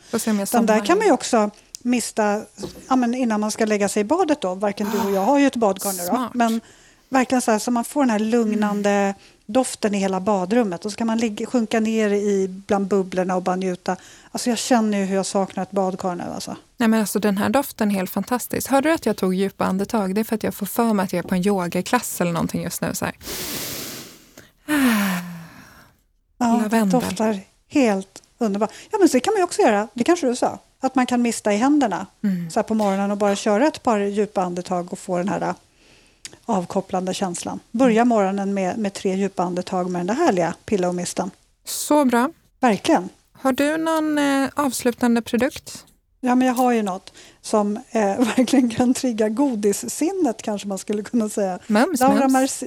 Den 0.53 0.67
där 0.67 0.87
kan 0.87 0.99
man 0.99 1.07
ju 1.07 1.13
också 1.13 1.51
mista 1.83 2.43
ja, 2.89 2.97
men 2.97 3.15
innan 3.15 3.41
man 3.41 3.51
ska 3.51 3.65
lägga 3.65 3.89
sig 3.89 4.01
i 4.01 4.05
badet. 4.05 4.41
Då. 4.41 4.55
Varken 4.55 4.91
du 4.91 4.99
och 5.09 5.15
jag 5.15 5.21
har 5.21 5.39
ju 5.39 5.47
ett 5.47 5.57
badkar 5.57 5.93
nu. 5.93 6.07
Då. 6.07 6.31
Men 6.35 6.61
verkligen 7.09 7.43
så, 7.43 7.51
här, 7.51 7.59
så 7.59 7.71
man 7.71 7.85
får 7.85 8.03
den 8.03 8.11
här 8.11 8.19
lugnande 8.19 8.91
mm. 8.91 9.15
Doften 9.47 9.95
i 9.95 9.99
hela 9.99 10.21
badrummet. 10.21 10.85
Och 10.85 10.91
så 10.91 10.97
kan 10.97 11.07
man 11.07 11.19
ligga, 11.19 11.47
sjunka 11.47 11.81
ner 11.81 12.11
i 12.11 12.49
bland 12.49 12.87
bubblorna 12.87 13.37
och 13.37 13.43
bara 13.43 13.57
njuta. 13.57 13.97
Alltså 14.31 14.51
jag 14.51 14.59
känner 14.59 14.99
ju 14.99 15.05
hur 15.05 15.17
jag 15.17 15.27
saknar 15.27 15.63
ett 15.63 15.71
badkar 15.71 16.15
nu. 16.15 16.25
Alltså. 16.35 16.57
Nej, 16.77 16.89
men 16.89 17.01
alltså, 17.01 17.19
den 17.19 17.37
här 17.37 17.49
doften 17.49 17.91
är 17.91 17.95
helt 17.95 18.11
fantastisk. 18.11 18.71
Hörde 18.71 18.89
du 18.89 18.95
att 18.95 19.07
jag 19.07 19.17
tog 19.17 19.35
djupa 19.35 19.65
andetag? 19.65 20.15
Det 20.15 20.21
är 20.21 20.25
för 20.25 20.35
att 20.35 20.43
jag 20.43 20.55
får 20.55 20.67
för 20.67 20.93
mig 20.93 21.05
att 21.05 21.13
jag 21.13 21.25
är 21.25 21.29
på 21.29 21.35
en 21.35 21.47
yogaklass 21.47 22.21
eller 22.21 22.33
någonting 22.33 22.63
just 22.63 22.81
nu. 22.81 22.95
Så 22.95 23.05
här. 23.05 23.15
Ja, 26.39 26.59
Lavendel. 26.63 27.01
doftar 27.01 27.41
helt 27.69 28.23
underbart. 28.39 28.73
Ja, 28.91 28.99
men 28.99 29.09
så 29.09 29.21
kan 29.21 29.35
man 29.35 29.43
också 29.43 29.63
göra. 29.63 29.89
Det 29.95 30.05
kanske 30.05 30.27
du 30.27 30.37
sa. 30.37 30.59
Att 30.81 30.95
man 30.95 31.07
kan 31.07 31.23
mista 31.23 31.53
i 31.53 31.57
händerna 31.57 32.07
mm. 32.23 32.51
så 32.51 32.63
på 32.63 32.75
morgonen 32.75 33.11
och 33.11 33.17
bara 33.17 33.37
köra 33.37 33.67
ett 33.67 33.83
par 33.83 33.99
djupa 33.99 34.43
andetag 34.43 34.93
och 34.93 34.99
få 34.99 35.19
den 35.19 35.29
här 35.29 35.55
avkopplande 36.45 37.15
känslan. 37.15 37.61
Börja 37.71 38.05
morgonen 38.05 38.55
med, 38.55 38.79
med 38.79 38.93
tre 38.93 39.15
djupa 39.15 39.43
andetag 39.43 39.91
med 39.91 40.01
den 40.01 40.07
där 40.07 40.15
härliga 40.15 40.55
pillowmisten. 40.65 41.31
Så 41.65 42.05
bra. 42.05 42.31
Verkligen. 42.61 43.09
Har 43.33 43.53
du 43.53 43.77
någon 43.77 44.19
eh, 44.19 44.49
avslutande 44.55 45.23
produkt? 45.23 45.85
Ja, 46.25 46.35
men 46.35 46.49
jag 46.49 46.55
har 46.55 46.73
ju 46.73 46.83
något 46.83 47.13
som 47.41 47.77
eh, 47.91 48.03
verkligen 48.37 48.71
kan 48.71 48.95
trigga 48.95 49.29
godissinnet 49.29 50.43
kanske 50.43 50.69
man 50.69 50.79
skulle 50.79 51.03
kunna 51.03 51.29
säga. 51.29 51.59
Mums, 51.67 52.01
Laura, 52.01 52.29
mums. 52.29 52.65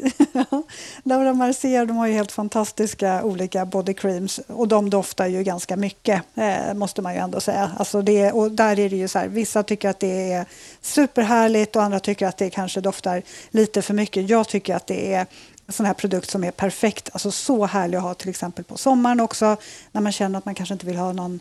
Laura 1.04 1.34
Mercier 1.34 1.86
de 1.86 1.98
har 1.98 2.08
ju 2.08 2.14
helt 2.14 2.32
fantastiska 2.32 3.24
olika 3.24 3.66
body 3.66 3.94
creams 3.94 4.40
och 4.48 4.68
de 4.68 4.90
doftar 4.90 5.28
ju 5.28 5.44
ganska 5.44 5.76
mycket 5.76 6.22
eh, 6.36 6.74
måste 6.74 7.02
man 7.02 7.14
ju 7.14 7.20
ändå 7.20 7.40
säga. 7.40 7.72
Alltså 7.78 8.02
det, 8.02 8.32
och 8.32 8.52
där 8.52 8.80
är 8.80 8.90
det 8.90 8.98
ju 8.98 9.08
så 9.08 9.20
här, 9.20 9.28
vissa 9.28 9.64
tycker 9.64 9.90
att 9.90 10.00
det 10.00 10.32
är 10.34 10.46
superhärligt 10.82 11.76
och 11.76 11.84
andra 11.84 12.00
tycker 12.00 12.28
att 12.28 12.38
det 12.38 12.50
kanske 12.50 12.82
doftar 12.82 13.22
lite 13.50 13.82
för 13.82 13.94
mycket. 13.94 14.30
Jag 14.30 14.48
tycker 14.48 14.76
att 14.76 14.88
det 14.88 15.14
är 15.14 15.26
sån 15.68 15.86
här 15.86 15.94
produkt 15.94 16.30
som 16.30 16.44
är 16.44 16.52
perfekt, 16.52 17.10
alltså 17.14 17.32
så 17.32 17.66
härlig 17.66 17.98
att 17.98 18.04
ha 18.04 18.14
till 18.14 18.30
exempel 18.30 18.64
på 18.64 18.78
sommaren 18.78 19.20
också 19.20 19.58
när 19.92 20.02
man 20.02 20.12
känner 20.12 20.40
att 20.40 20.46
man 20.46 20.56
kanske 20.56 20.74
inte 20.74 20.86
vill 20.86 20.98
ha 20.98 21.14
någon 21.14 21.40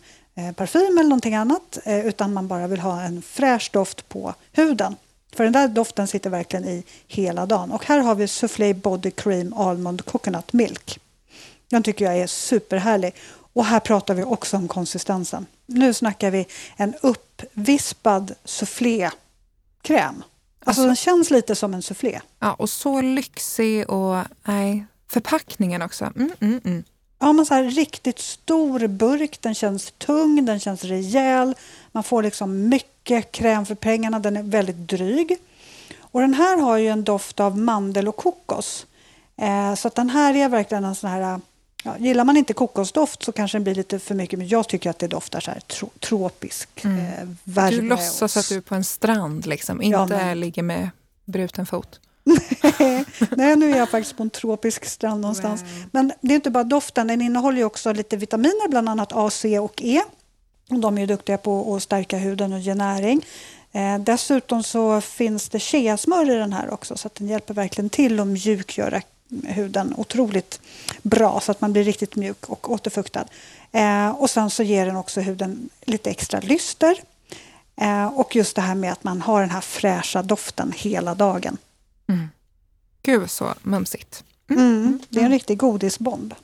parfym 0.56 0.98
eller 0.98 1.08
någonting 1.08 1.34
annat 1.34 1.78
eh, 1.84 2.06
utan 2.06 2.32
man 2.32 2.48
bara 2.48 2.66
vill 2.66 2.80
ha 2.80 3.02
en 3.02 3.22
fräsch 3.22 3.70
doft 3.72 4.08
på 4.08 4.34
huden. 4.52 4.96
För 5.34 5.44
den 5.44 5.52
där 5.52 5.68
doften 5.68 6.06
sitter 6.06 6.30
verkligen 6.30 6.64
i 6.64 6.84
hela 7.06 7.46
dagen. 7.46 7.72
Och 7.72 7.84
här 7.84 7.98
har 7.98 8.14
vi 8.14 8.28
Soufflé 8.28 8.74
Body 8.74 9.10
Cream 9.10 9.52
Almond 9.52 10.04
Coconut 10.04 10.52
Milk. 10.52 10.98
Den 11.70 11.82
tycker 11.82 12.04
jag 12.04 12.18
är 12.18 12.26
superhärlig. 12.26 13.14
Och 13.52 13.64
här 13.64 13.80
pratar 13.80 14.14
vi 14.14 14.24
också 14.24 14.56
om 14.56 14.68
konsistensen. 14.68 15.46
Nu 15.66 15.94
snackar 15.94 16.30
vi 16.30 16.46
en 16.76 16.94
uppvispad 17.02 18.34
soufflé-kräm. 18.44 20.22
Alltså, 20.64 20.86
den 20.86 20.96
känns 20.96 21.30
lite 21.30 21.54
som 21.54 21.74
en 21.74 21.82
soufflé. 21.82 22.20
Ja, 22.38 22.54
och 22.54 22.70
så 22.70 23.00
lyxig 23.00 23.90
och 23.90 24.16
nej, 24.44 24.86
förpackningen 25.08 25.82
också. 25.82 26.12
Mm, 26.16 26.32
mm, 26.40 26.60
mm. 26.64 26.84
Ja, 27.24 27.32
men 27.32 27.46
så 27.46 27.54
här, 27.54 27.64
riktigt 27.64 28.18
stor 28.18 28.86
burk, 28.86 29.38
den 29.40 29.54
känns 29.54 29.92
tung, 29.98 30.44
den 30.44 30.60
känns 30.60 30.84
rejäl. 30.84 31.54
Man 31.92 32.02
får 32.02 32.22
liksom 32.22 32.68
mycket 32.68 33.32
kräm 33.32 33.66
för 33.66 33.74
pengarna, 33.74 34.18
den 34.18 34.36
är 34.36 34.42
väldigt 34.42 34.76
dryg. 34.76 35.36
Och 36.00 36.20
den 36.20 36.34
här 36.34 36.60
har 36.60 36.76
ju 36.76 36.88
en 36.88 37.04
doft 37.04 37.40
av 37.40 37.58
mandel 37.58 38.08
och 38.08 38.16
kokos. 38.16 38.86
Eh, 39.36 39.74
så 39.74 39.88
att 39.88 39.94
den 39.94 40.10
här 40.10 40.36
är 40.36 40.48
verkligen 40.48 40.84
en 40.84 40.94
sån 40.94 41.10
här... 41.10 41.40
Ja, 41.84 41.98
gillar 41.98 42.24
man 42.24 42.36
inte 42.36 42.52
kokosdoft 42.52 43.22
så 43.22 43.32
kanske 43.32 43.58
den 43.58 43.64
blir 43.64 43.74
lite 43.74 43.98
för 43.98 44.14
mycket, 44.14 44.38
men 44.38 44.48
jag 44.48 44.68
tycker 44.68 44.90
att 44.90 44.98
det 44.98 45.08
doftar 45.08 45.40
så 45.40 45.50
här 45.50 45.60
tro, 45.60 45.90
tropisk 46.00 46.84
mm. 46.84 46.98
eh, 46.98 47.28
värme. 47.44 47.76
Du 47.76 47.82
låtsas 47.82 48.36
att 48.36 48.48
du 48.48 48.56
är 48.56 48.60
på 48.60 48.74
en 48.74 48.84
strand, 48.84 49.46
liksom, 49.46 49.82
inte 49.82 49.96
ja, 49.96 50.06
men... 50.06 50.40
ligger 50.40 50.62
med 50.62 50.90
bruten 51.24 51.66
fot. 51.66 52.00
Nej, 53.36 53.56
nu 53.56 53.72
är 53.72 53.76
jag 53.76 53.90
faktiskt 53.90 54.16
på 54.16 54.22
en 54.22 54.30
tropisk 54.30 54.84
strand 54.84 55.20
någonstans. 55.20 55.62
Wow. 55.62 55.70
Men 55.90 56.12
det 56.20 56.32
är 56.32 56.36
inte 56.36 56.50
bara 56.50 56.64
doften, 56.64 57.06
den 57.06 57.22
innehåller 57.22 57.58
ju 57.58 57.64
också 57.64 57.92
lite 57.92 58.16
vitaminer, 58.16 58.68
bland 58.68 58.88
annat 58.88 59.12
A, 59.12 59.30
C 59.30 59.58
och 59.58 59.82
E. 59.82 60.02
De 60.68 60.96
är 60.96 61.00
ju 61.00 61.06
duktiga 61.06 61.38
på 61.38 61.76
att 61.76 61.82
stärka 61.82 62.16
huden 62.16 62.52
och 62.52 62.60
ge 62.60 62.74
näring. 62.74 63.26
Eh, 63.72 63.98
dessutom 63.98 64.62
så 64.62 65.00
finns 65.00 65.48
det 65.48 65.60
cheasmör 65.60 66.30
i 66.30 66.34
den 66.34 66.52
här 66.52 66.70
också 66.70 66.96
så 66.96 67.06
att 67.06 67.14
den 67.14 67.28
hjälper 67.28 67.54
verkligen 67.54 67.90
till 67.90 68.20
att 68.20 68.26
mjukgöra 68.26 69.02
huden 69.44 69.94
otroligt 69.96 70.60
bra 71.02 71.40
så 71.40 71.50
att 71.52 71.60
man 71.60 71.72
blir 71.72 71.84
riktigt 71.84 72.16
mjuk 72.16 72.48
och 72.48 72.70
återfuktad. 72.70 73.24
Eh, 73.72 74.08
och 74.08 74.30
sen 74.30 74.50
så 74.50 74.62
ger 74.62 74.86
den 74.86 74.96
också 74.96 75.20
huden 75.20 75.68
lite 75.84 76.10
extra 76.10 76.40
lyster. 76.40 76.96
Eh, 77.76 78.06
och 78.06 78.36
just 78.36 78.56
det 78.56 78.62
här 78.62 78.74
med 78.74 78.92
att 78.92 79.04
man 79.04 79.22
har 79.22 79.40
den 79.40 79.50
här 79.50 79.60
fräscha 79.60 80.22
doften 80.22 80.72
hela 80.76 81.14
dagen. 81.14 81.58
Mm. 82.08 82.28
Gud 83.02 83.30
så 83.30 83.54
mumsigt. 83.62 84.24
Mm. 84.50 84.62
Mm, 84.62 85.00
det 85.08 85.16
är 85.16 85.20
en 85.20 85.26
mm. 85.26 85.32
riktig 85.32 85.58
godisbomb. 85.58 86.34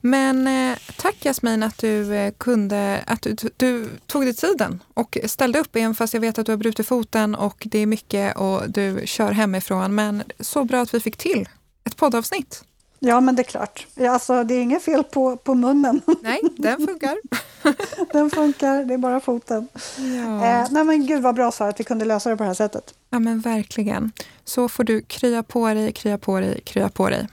Men 0.00 0.46
eh, 0.46 0.78
tack 0.96 1.16
Jasmin 1.24 1.62
att 1.62 1.78
du 1.78 2.14
eh, 2.14 2.32
kunde, 2.38 3.04
att 3.06 3.22
du, 3.22 3.36
du, 3.56 3.88
tog 4.06 4.24
dig 4.24 4.34
tiden 4.34 4.82
och 4.94 5.18
ställde 5.24 5.58
upp 5.58 5.76
även 5.76 5.94
fast 5.94 6.14
jag 6.14 6.20
vet 6.20 6.38
att 6.38 6.46
du 6.46 6.52
har 6.52 6.56
brutit 6.56 6.86
foten 6.86 7.34
och 7.34 7.62
det 7.70 7.78
är 7.78 7.86
mycket 7.86 8.36
och 8.36 8.70
du 8.70 9.02
kör 9.04 9.32
hemifrån. 9.32 9.94
Men 9.94 10.22
så 10.40 10.64
bra 10.64 10.80
att 10.80 10.94
vi 10.94 11.00
fick 11.00 11.16
till 11.16 11.48
ett 11.84 11.96
poddavsnitt. 11.96 12.64
Ja, 13.06 13.20
men 13.20 13.36
det 13.36 13.42
är 13.42 13.44
klart. 13.44 13.86
Alltså, 14.00 14.44
det 14.44 14.54
är 14.54 14.62
inget 14.62 14.82
fel 14.82 15.04
på, 15.04 15.36
på 15.36 15.54
munnen. 15.54 16.00
Nej, 16.22 16.40
den 16.56 16.86
funkar. 16.86 17.16
den 18.12 18.30
funkar, 18.30 18.84
det 18.84 18.94
är 18.94 18.98
bara 18.98 19.20
foten. 19.20 19.68
Ja. 19.96 20.46
Eh, 20.46 20.66
nej, 20.70 20.84
men 20.84 21.06
gud 21.06 21.22
vad 21.22 21.34
bra 21.34 21.52
Sara 21.52 21.68
att 21.68 21.80
vi 21.80 21.84
kunde 21.84 22.04
lösa 22.04 22.30
det 22.30 22.36
på 22.36 22.42
det 22.42 22.48
här 22.48 22.54
sättet. 22.54 22.94
Ja, 23.10 23.18
men 23.18 23.40
verkligen. 23.40 24.12
Så 24.44 24.68
får 24.68 24.84
du 24.84 25.02
krya 25.02 25.42
på 25.42 25.66
dig, 25.66 25.92
krya 25.92 26.18
på 26.18 26.40
dig, 26.40 26.60
krya 26.60 26.88
på 26.88 27.08
dig. 27.08 27.28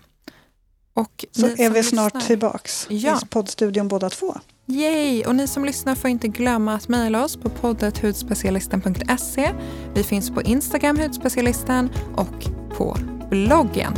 Och 0.93 1.25
så 1.31 1.47
är 1.47 1.69
vi 1.69 1.83
snart 1.83 2.13
lyssnar, 2.13 2.27
tillbaks 2.27 2.87
ja. 2.89 3.19
i 3.23 3.25
poddstudion 3.25 3.87
båda 3.87 4.09
två. 4.09 4.35
Yay! 4.65 5.23
Och 5.23 5.35
ni 5.35 5.47
som 5.47 5.65
lyssnar 5.65 5.95
får 5.95 6.09
inte 6.09 6.27
glömma 6.27 6.75
att 6.75 6.87
mejla 6.87 7.23
oss 7.23 7.37
på 7.37 7.49
poddet 7.49 8.03
Vi 9.93 10.03
finns 10.03 10.29
på 10.29 10.41
Instagram, 10.41 10.99
hudspecialisten, 10.99 11.89
och 12.15 12.45
på 12.77 12.97
bloggen. 13.29 13.93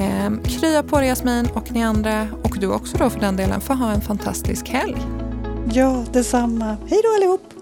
Eh, 0.00 0.30
krya 0.44 0.82
på 0.82 0.98
dig 0.98 1.08
Jasmin 1.08 1.48
och 1.54 1.72
ni 1.72 1.82
andra 1.82 2.26
och 2.42 2.56
du 2.60 2.66
också 2.66 2.96
då 2.96 3.10
för 3.10 3.20
den 3.20 3.36
delen 3.36 3.60
får 3.60 3.74
ha 3.74 3.92
en 3.92 4.00
fantastisk 4.00 4.68
helg. 4.68 4.96
Ja, 5.72 6.04
detsamma. 6.12 6.76
Hej 6.88 7.00
då 7.02 7.14
allihop! 7.16 7.59